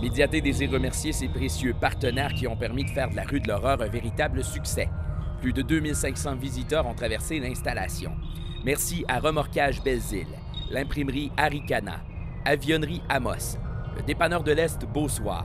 [0.01, 3.49] Médiaté désire remercier ses précieux partenaires qui ont permis de faire de la rue de
[3.49, 4.89] l'horreur un véritable succès.
[5.43, 8.13] Plus de 2500 visiteurs ont traversé l'installation.
[8.65, 10.29] Merci à Remorquage Belle-Île,
[10.71, 12.01] l'imprimerie Aricana,
[12.45, 13.59] Avionnerie Amos,
[13.97, 15.45] le dépanneur de l'Est Beausoir,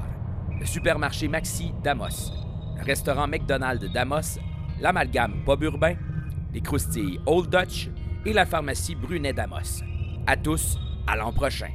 [0.59, 2.31] le supermarché Maxi d'Amos,
[2.77, 4.39] le restaurant McDonald's d'Amos,
[4.79, 5.95] l'amalgame Bob Urbain,
[6.53, 7.89] les croustilles Old Dutch
[8.23, 9.81] et la pharmacie Brunet d'Amos.
[10.27, 10.77] À tous,
[11.07, 11.71] à l'an prochain.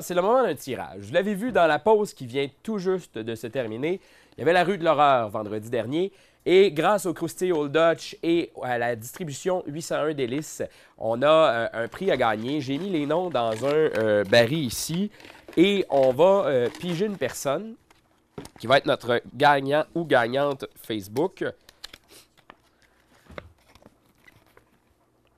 [0.00, 1.00] C'est le moment d'un tirage.
[1.00, 4.00] Vous l'avez vu dans la pause qui vient tout juste de se terminer.
[4.36, 6.12] Il y avait la rue de l'horreur vendredi dernier.
[6.44, 10.62] Et grâce au Krusty Old Dutch et à la distribution 801 Délices,
[10.98, 12.60] on a euh, un prix à gagner.
[12.60, 15.10] J'ai mis les noms dans un euh, baril ici
[15.56, 17.74] et on va euh, piger une personne
[18.58, 21.44] qui va être notre gagnant ou gagnante Facebook.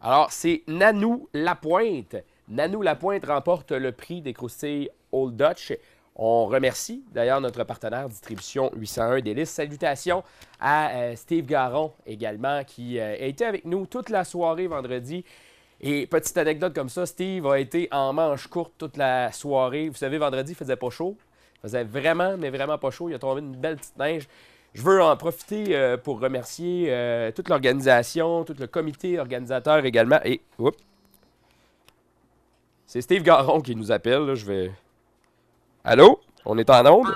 [0.01, 2.17] Alors, c'est Nanou Lapointe.
[2.49, 5.73] Nanou Lapointe remporte le prix des croustilles Old Dutch.
[6.17, 9.51] On remercie d'ailleurs notre partenaire distribution 801 Délices.
[9.51, 10.23] Salutations
[10.61, 15.25] à euh, Steve Garon également qui euh, a été avec nous toute la soirée vendredi.
[15.81, 19.89] Et petite anecdote comme ça, Steve a été en manche courte toute la soirée.
[19.89, 21.17] Vous savez, vendredi, il faisait pas chaud.
[21.57, 23.09] Il faisait vraiment, mais vraiment pas chaud.
[23.09, 24.29] Il a tombé une belle petite neige.
[24.75, 26.93] Je veux en profiter euh, pour remercier
[27.35, 30.21] toute l'organisation, tout le comité organisateur également.
[30.25, 30.77] Et, oups.
[32.95, 34.25] C'est Steve Garon qui nous appelle.
[34.25, 34.37] là.
[34.37, 34.73] Je vais.
[35.83, 36.23] Allô?
[36.45, 37.13] On est en onde?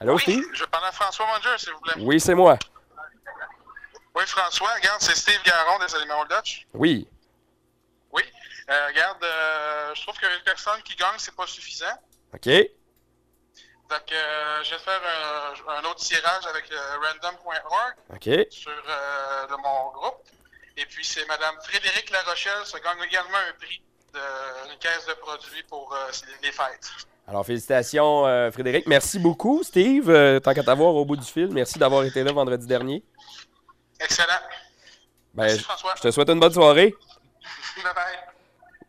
[0.00, 0.44] Allô, Steve?
[0.52, 1.94] Je parle à François Manger, s'il vous plaît.
[1.98, 2.56] Oui, c'est moi.
[4.14, 6.68] Oui, François, regarde, c'est Steve Garon des Aliments Old Dutch.
[6.74, 7.08] Oui.
[8.12, 8.22] Oui.
[8.70, 11.98] Euh, regarde, euh, je trouve qu'une personne qui gagne, c'est pas suffisant.
[12.32, 12.46] OK.
[12.46, 15.00] Donc, euh, je vais faire
[15.66, 18.46] un, un autre tirage avec random.org OK.
[18.52, 20.22] sur de mon groupe.
[20.76, 23.82] Et puis, c'est Madame Frédéric Larochelle, se gagne également un prix
[24.16, 26.10] d'une caisse de produits pour euh,
[26.42, 26.88] les fêtes.
[27.28, 28.86] Alors, félicitations, euh, Frédéric.
[28.86, 30.08] Merci beaucoup, Steve.
[30.10, 33.02] Euh, tant qu'à t'avoir au bout du fil, merci d'avoir été là vendredi dernier.
[34.00, 34.28] Excellent.
[35.34, 35.94] Ben, Merci, je- François.
[35.96, 36.94] je te souhaite une bonne soirée.
[37.76, 38.18] Bye bye.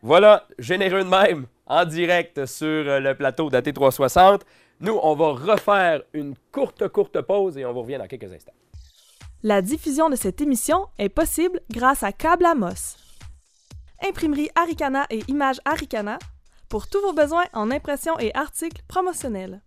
[0.02, 4.42] Voilà, généreux de même, en direct sur euh, le plateau d'AT360.
[4.80, 8.52] Nous, on va refaire une courte, courte pause et on vous revient dans quelques instants.
[9.42, 12.96] La diffusion de cette émission est possible grâce à Câble Amos.
[14.06, 16.18] Imprimerie Aricana et Images Aricana
[16.68, 19.62] pour tous vos besoins en impression et articles promotionnels.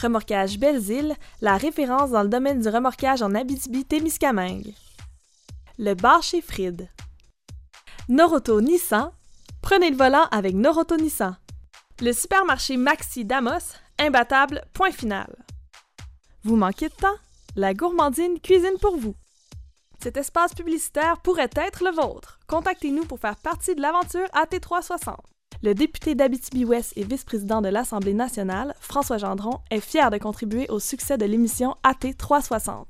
[0.00, 4.74] Remorquage Belles-Îles, la référence dans le domaine du remorquage en Abitibi-Témiscamingue.
[5.78, 6.88] Le bar chez Fried.
[8.08, 9.10] Noroto Nissan,
[9.62, 11.36] prenez le volant avec Noroto Nissan.
[12.00, 15.34] Le supermarché Maxi Damos, imbattable, point final.
[16.44, 17.16] Vous manquez de temps?
[17.56, 19.16] La gourmandine cuisine pour vous.
[20.02, 22.38] Cet espace publicitaire pourrait être le vôtre.
[22.46, 25.16] Contactez-nous pour faire partie de l'aventure AT360.
[25.62, 30.78] Le député d'Abitibi-Ouest et vice-président de l'Assemblée nationale, François Gendron, est fier de contribuer au
[30.78, 32.84] succès de l'émission AT360.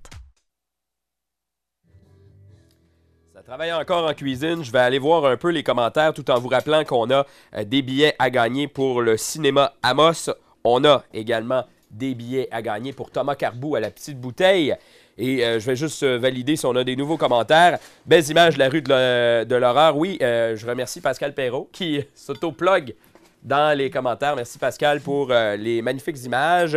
[3.34, 4.64] Ça travaille encore en cuisine.
[4.64, 7.64] Je vais aller voir un peu les commentaires tout en vous rappelant qu'on a euh,
[7.64, 10.30] des billets à gagner pour le cinéma Amos.
[10.64, 14.74] On a également des billets à gagner pour Thomas Carbou à la petite bouteille.
[15.18, 17.78] Et euh, je vais juste euh, valider si on a des nouveaux commentaires.
[18.04, 19.96] Belles images de la rue de l'hor- de l'horreur.
[19.96, 22.94] Oui, euh, je remercie Pascal Perrault qui s'auto-plug
[23.42, 24.36] dans les commentaires.
[24.36, 26.76] Merci Pascal pour les magnifiques images.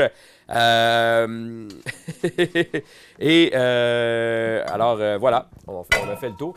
[3.19, 6.55] Et alors voilà, on, a fait le tour.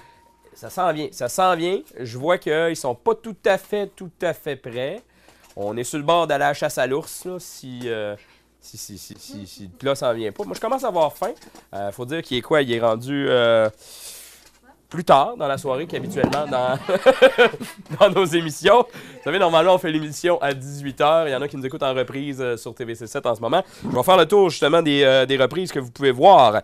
[0.54, 1.80] Ça s'en vient, ça s'en vient.
[1.98, 5.00] Je vois qu'ils sont pas tout à fait, tout à fait prêts.
[5.56, 7.88] On est sur le bord d'aller la chasse à l'ours, si,
[8.62, 10.44] si, si, si, si, si le plat s'en vient pas.
[10.44, 11.32] Moi, je commence à avoir faim.
[11.74, 12.62] Euh, faut dire qu'il est quoi?
[12.62, 13.68] Il est rendu euh,
[14.88, 18.86] plus tard dans la soirée qu'habituellement dans, nos émissions.
[18.88, 21.26] Vous savez, normalement, on fait l'émission à 18h.
[21.26, 23.64] Il y en a qui nous écoutent en reprise euh, sur TVC7 en ce moment.
[23.82, 26.62] Je vais faire le tour justement des, euh, des reprises que vous pouvez voir.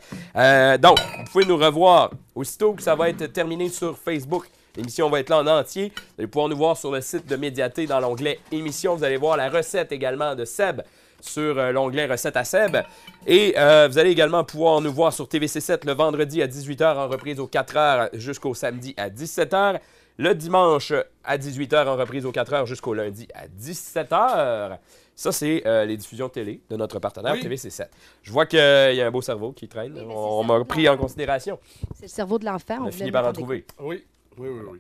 [0.79, 4.49] Donc, vous pouvez nous revoir aussitôt que ça va être terminé sur Facebook.
[4.77, 5.93] L'émission va être là en entier.
[5.97, 8.95] Vous allez pouvoir nous voir sur le site de Médiaté dans l'onglet Émission.
[8.95, 10.83] Vous allez voir la recette également de Seb
[11.21, 12.77] sur euh, l'onglet Recettes à Seb.
[13.27, 17.09] Et euh, vous allez également pouvoir nous voir sur TVC7 le vendredi à 18h en
[17.09, 19.81] reprise aux 4h jusqu'au samedi à 17h.
[20.21, 20.93] Le dimanche
[21.25, 24.79] à 18h en reprise aux 4h jusqu'au lundi à 17h.
[25.15, 27.43] Ça, c'est euh, les diffusions télé de notre partenaire Oui.
[27.43, 27.89] TVC7.
[28.23, 29.99] Je vois qu'il y a un beau cerveau qui traîne.
[30.09, 31.59] On m'a pris en considération.
[31.95, 32.75] C'est le cerveau de l'enfant.
[32.75, 33.65] On a voulait fini le par en trouver.
[33.81, 34.05] Oui,
[34.39, 34.79] oui, oui, oui.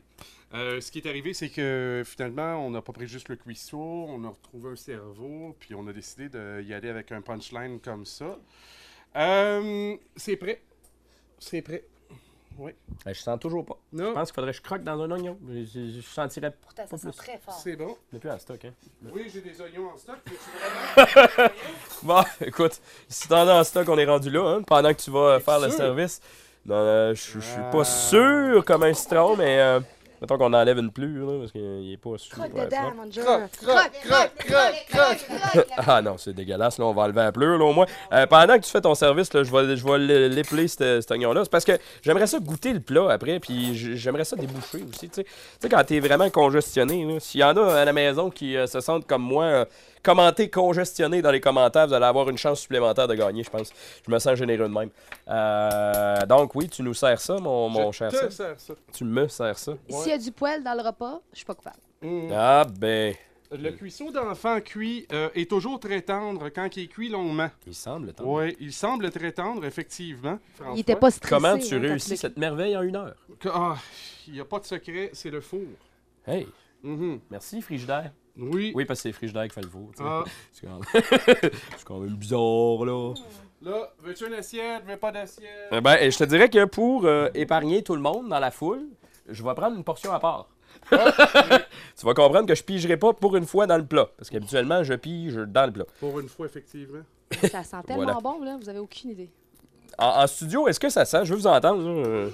[0.55, 3.79] Euh, ce qui est arrivé, c'est que finalement, on n'a pas pris juste le cuisseau,
[4.09, 8.07] on a retrouvé un cerveau, puis on a décidé d'y aller avec un punchline comme
[8.07, 8.39] ça.
[9.17, 10.63] Euh, c'est prêt.
[11.39, 11.85] C'est prêt.
[12.57, 12.73] Oui.
[13.05, 13.79] Ben, je sens toujours pas.
[13.93, 14.09] Non.
[14.09, 15.39] Je pense qu'il faudrait que je croque dans un oignon.
[15.49, 17.55] Je, je- je sentirais Pourtant, ça sent très fort.
[17.55, 17.97] C'est bon.
[18.11, 18.73] Il n'est plus en stock, hein?
[19.13, 20.17] Oui, j'ai des oignons en stock.
[20.97, 21.51] vraiment-
[22.03, 25.11] Bon, écoute, si t'en as en stock, on est rendu là, hein, pendant que tu
[25.11, 26.21] vas faire le service.
[26.67, 27.71] Non, euh, je je suis Ah.
[27.71, 29.81] pas sûr comme un citron, mais euh,
[30.21, 32.39] Mettons qu'on enlève une pluie, là, parce qu'il est pas super.
[32.39, 32.97] Croque dedans, propre.
[32.97, 33.21] Manger.
[33.21, 35.66] Croque, croque, croque, croque, croque.
[35.77, 36.79] ah non, c'est dégueulasse.
[36.79, 37.87] Là, on va enlever la pleure, là, au moins.
[38.12, 41.45] Euh, pendant que tu fais ton service, là, je vais, je vais l'épeler, cet oignon-là.
[41.45, 45.09] C'est parce que j'aimerais ça goûter le plat après, puis j'aimerais ça déboucher aussi.
[45.09, 47.93] Tu sais, Tu sais, quand t'es vraiment congestionné, là, s'il y en a à la
[47.93, 49.64] maison qui euh, se sentent comme moi, euh,
[50.03, 53.73] commentez congestionné dans les commentaires, vous allez avoir une chance supplémentaire de gagner, je pense.
[54.07, 54.91] Je me sens généreux de même.
[55.29, 58.75] Euh, donc, oui, tu nous sers ça, mon, mon Je cher te sers ça.
[58.93, 59.73] Tu me sers ça.
[59.89, 61.79] S'il y a du poêle dans le repas, je suis pas coupable.
[62.03, 62.29] Mm.
[62.33, 63.15] Ah, ben.
[63.51, 67.49] Le cuisseau d'enfant cuit euh, est toujours très tendre quand il est cuit longuement.
[67.67, 68.29] Il semble tendre.
[68.29, 70.39] Oui, il semble très tendre, effectivement.
[70.55, 70.75] François.
[70.77, 71.35] Il était pas stressé.
[71.35, 73.15] Comment hein, tu réussis cette merveille en une heure?
[73.47, 73.77] Ah,
[74.27, 75.61] il n'y a pas de secret, c'est le four.
[76.27, 76.47] Hey,
[76.83, 77.21] Mhm.
[77.31, 78.13] merci, Frigidaire.
[78.39, 78.72] Oui.
[78.74, 79.91] Oui, parce que c'est Frigidaire qui fait le four.
[80.01, 80.24] Ah.
[80.53, 80.78] C'est quand...
[80.78, 80.82] même...
[81.76, 83.14] c'est quand même bizarre, là.
[83.61, 84.84] Là, veux-tu une assiette?
[84.86, 85.68] Veux pas d'assiette?
[85.72, 88.53] Eh ben, et je te dirais que pour euh, épargner tout le monde dans la
[88.53, 88.86] foule,
[89.28, 90.49] je vais prendre une portion à part.
[90.91, 94.09] tu vas comprendre que je pigerai pas pour une fois dans le plat.
[94.16, 95.84] Parce qu'habituellement, je pige dans le plat.
[95.99, 97.01] Pour une fois, effectivement.
[97.51, 98.20] Ça sent tellement Voilà.
[98.20, 99.30] bon, là, vous avez aucune idée.
[99.99, 101.24] En, en studio, est-ce que ça sent?
[101.24, 101.82] Je veux vous entendre.
[101.84, 102.30] Euh.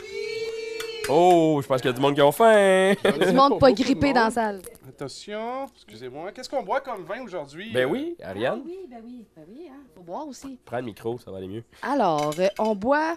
[1.09, 2.94] Oh, je pense qu'il y a du monde qui ont faim.
[3.26, 4.61] Du monde pas grippé dans la salle.
[4.95, 6.30] Attention, excusez-moi.
[6.30, 7.72] Qu'est-ce qu'on boit comme vin aujourd'hui?
[7.72, 7.90] Ben euh?
[7.90, 8.62] oui, Ariane.
[8.64, 9.80] Oui, ben oui, ben oui, hein.
[9.92, 10.57] Faut boire aussi.
[10.64, 11.64] Prends le micro, ça va aller mieux.
[11.82, 13.16] Alors, euh, on boit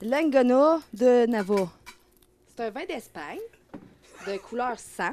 [0.00, 1.68] l'Angona de Nava.
[2.46, 3.40] C'est un vin d'Espagne,
[4.28, 5.10] de couleur sang.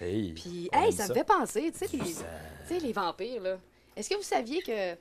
[0.00, 2.14] Hey, Puis, hey, ça, me fait penser, tu sais, les, tu
[2.66, 3.58] sais, les vampires, là.
[3.94, 4.96] Est-ce que vous saviez que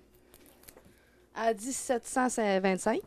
[1.34, 3.02] à 1725,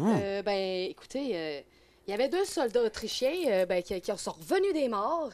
[0.00, 1.60] euh, ben, écoutez, euh,
[2.08, 5.30] il y avait deux soldats autrichiens euh, ben, qui, qui sont revenus des morts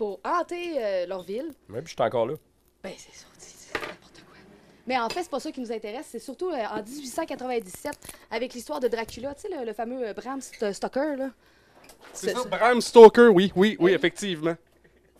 [0.00, 1.52] pour hanter euh, leur ville.
[1.68, 2.32] Ouais, puis je suis encore là.
[2.82, 4.36] Ben, c'est ça, c'est n'importe quoi.
[4.86, 6.06] Mais en fait, c'est pas ça qui nous intéresse.
[6.10, 7.92] C'est surtout euh, en 1897,
[8.30, 11.28] avec l'histoire de Dracula, tu sais, le, le fameux euh, Bram St- Stoker, là.
[12.14, 14.56] C'est Ce- ça, Bram Stoker, oui, oui, oui, effectivement.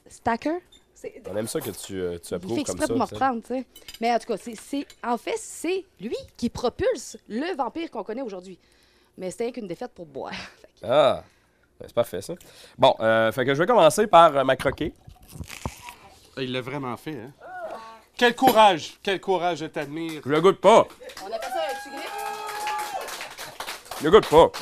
[0.09, 0.61] Stacker?
[0.95, 3.03] C'est- On aime ça que tu, euh, tu Il fait approuves comme exprès pour me
[3.03, 3.15] tu sais.
[3.17, 3.67] reprendre, tu sais.
[4.01, 8.03] Mais en tout cas, c'est, c'est- en fait, c'est lui qui propulse le vampire qu'on
[8.03, 8.59] connaît aujourd'hui.
[9.19, 10.33] Mais c'était rien qu'une défaite pour boire.
[10.63, 11.23] Fait que- Ah,
[11.87, 12.35] c'est parfait ça.
[12.79, 14.93] Bon, euh, fait que je vais commencer par euh, ma croquée.
[16.37, 17.33] Ah, Il l'a vraiment fait, hein?
[18.17, 18.99] Quel courage!
[19.03, 20.21] Quel courage, je t'admire.
[20.25, 20.87] Je le goûte pas.
[21.23, 22.07] On appelle ça un petit
[24.01, 24.53] Je le goûte pas.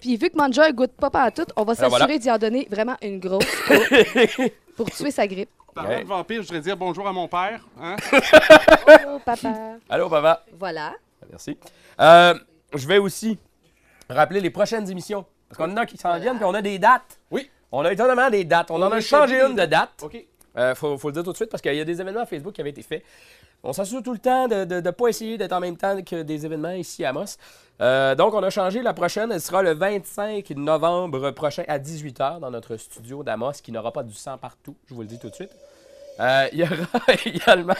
[0.00, 2.18] Puis vu que Manger goûte pas à tout, on va Ah, s'assurer voilà.
[2.18, 5.48] d'y en donner vraiment une grosse coupe pour tuer sa grippe.
[5.74, 6.02] Parlant Ouais.
[6.04, 7.60] de vampire, je voudrais dire bonjour à mon père.
[7.80, 7.96] Hein?
[9.08, 9.52] Oh, papa.
[9.88, 10.44] Allô, papa.
[10.58, 10.92] Voilà.
[11.30, 11.58] Merci.
[12.00, 12.34] Euh,
[12.74, 13.38] je vais aussi
[14.14, 15.24] rappeler les prochaines émissions.
[15.48, 17.18] Parce qu'on en a qui s'en viennent, puis on a des dates.
[17.30, 17.50] Oui.
[17.70, 18.70] On a étonnamment des dates.
[18.70, 20.02] On, en a changé une de date.
[20.02, 20.16] OK.
[20.56, 22.54] Euh, faut, faut le dire tout de suite parce qu'il y a des événements Facebook
[22.54, 23.02] qui avaient été faits.
[23.66, 26.44] On s'assure tout le temps de ne pas essayer d'être en même temps que des
[26.44, 27.38] événements ici à Moss.
[27.80, 29.32] Euh, donc, on a changé la prochaine.
[29.32, 34.02] Elle sera le 25 novembre prochain à 18h dans notre studio d'Amos qui n'aura pas
[34.02, 34.76] du sang partout.
[34.86, 35.50] Je vous le dis tout de suite.
[36.20, 36.74] Euh, il y aura
[37.24, 37.74] également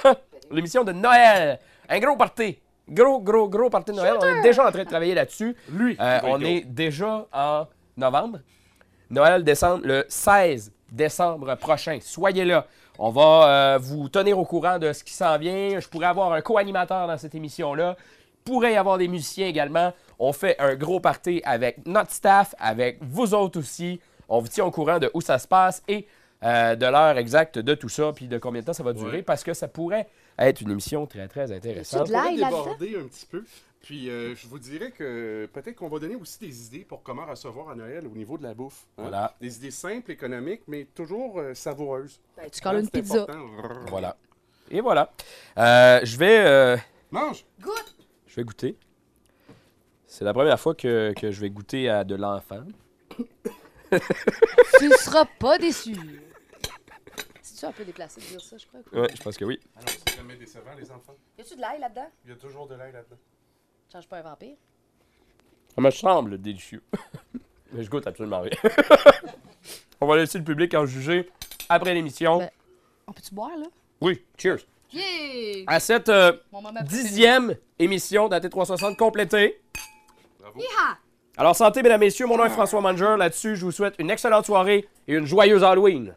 [0.51, 1.59] l'émission de Noël.
[1.89, 2.59] Un gros party.
[2.89, 4.15] Gros, gros, gros party de Noël.
[4.21, 5.57] On est déjà en train de travailler là-dessus.
[5.71, 5.97] Lui.
[6.01, 7.67] Euh, Oui, on est déjà en
[7.97, 8.41] novembre.
[9.11, 11.99] Noël décembre, le 16 décembre prochain.
[12.03, 12.67] Soyez là.
[12.99, 13.23] On va
[13.75, 15.81] euh, vous tenir au courant de ce qui s'en vient.
[15.81, 17.97] Je pourrais avoir un co-animateur dans cette émission-là.
[18.45, 19.93] Pourrait y avoir des musiciens également.
[20.19, 24.01] On fait un gros party avec notre staff, avec vous autres aussi.
[24.29, 26.07] On vous tient au courant de où ça se passe et
[26.45, 29.19] euh, de l'heure exacte de tout ça, puis de combien de temps ça va durer,
[29.19, 29.23] Ouais.
[29.23, 30.07] parce que ça pourrait
[30.39, 32.09] être une émission très, très intéressante.
[32.09, 32.47] On là-dedans?
[32.49, 33.45] déborder un petit peu.
[33.83, 37.27] Puis euh, je vous dirais que peut-être qu'on va donner aussi des idées pour comment
[37.27, 38.87] recevoir à Noël au niveau de la bouffe.
[38.97, 39.03] hein?
[39.03, 39.35] Voilà.
[39.43, 42.19] Des idées simples, économiques, mais toujours euh, savoureuses.
[42.37, 43.23] Ben, tu colles une pizza.
[43.23, 43.47] important.
[43.89, 44.17] Voilà.
[44.71, 45.13] Et voilà.
[45.59, 46.47] Euh, je vais...
[46.47, 46.77] euh,
[47.11, 47.45] Mange!
[48.27, 48.75] Je vais goûter.
[50.07, 52.65] C'est la première fois que, que je vais goûter à de l'enfant.
[53.91, 55.95] tu seras pas déçu.
[57.65, 58.81] Un peu déplacé de dire ça, je crois?
[58.93, 59.59] Ouais, je pense que oui.
[59.77, 61.15] Non, c'est jamais décevant, les enfants?
[61.39, 62.09] Y a-tu de l'ail là-dedans?
[62.25, 63.17] Il y a toujours de l'ail là-dedans.
[63.91, 64.57] Change pas un vampire.
[65.75, 66.83] Ça me semble délicieux.
[67.73, 68.53] Mais je goûte absolument rien.
[70.01, 71.31] On va laisser le public en juger
[71.69, 72.39] après l'émission.
[72.39, 72.51] Ben,
[73.07, 73.67] On peut-tu boire, là?
[74.01, 74.59] Oui, cheers.
[74.93, 75.65] Yeah!
[75.67, 76.33] À cette euh,
[76.85, 79.61] dixième émission d'AT360 complétée.
[80.57, 80.99] Yeeha!
[81.37, 82.27] Alors, santé, mesdames, messieurs.
[82.27, 83.17] Mon nom est François Manger.
[83.19, 86.15] Là-dessus, je vous souhaite une excellente soirée et une joyeuse Halloween.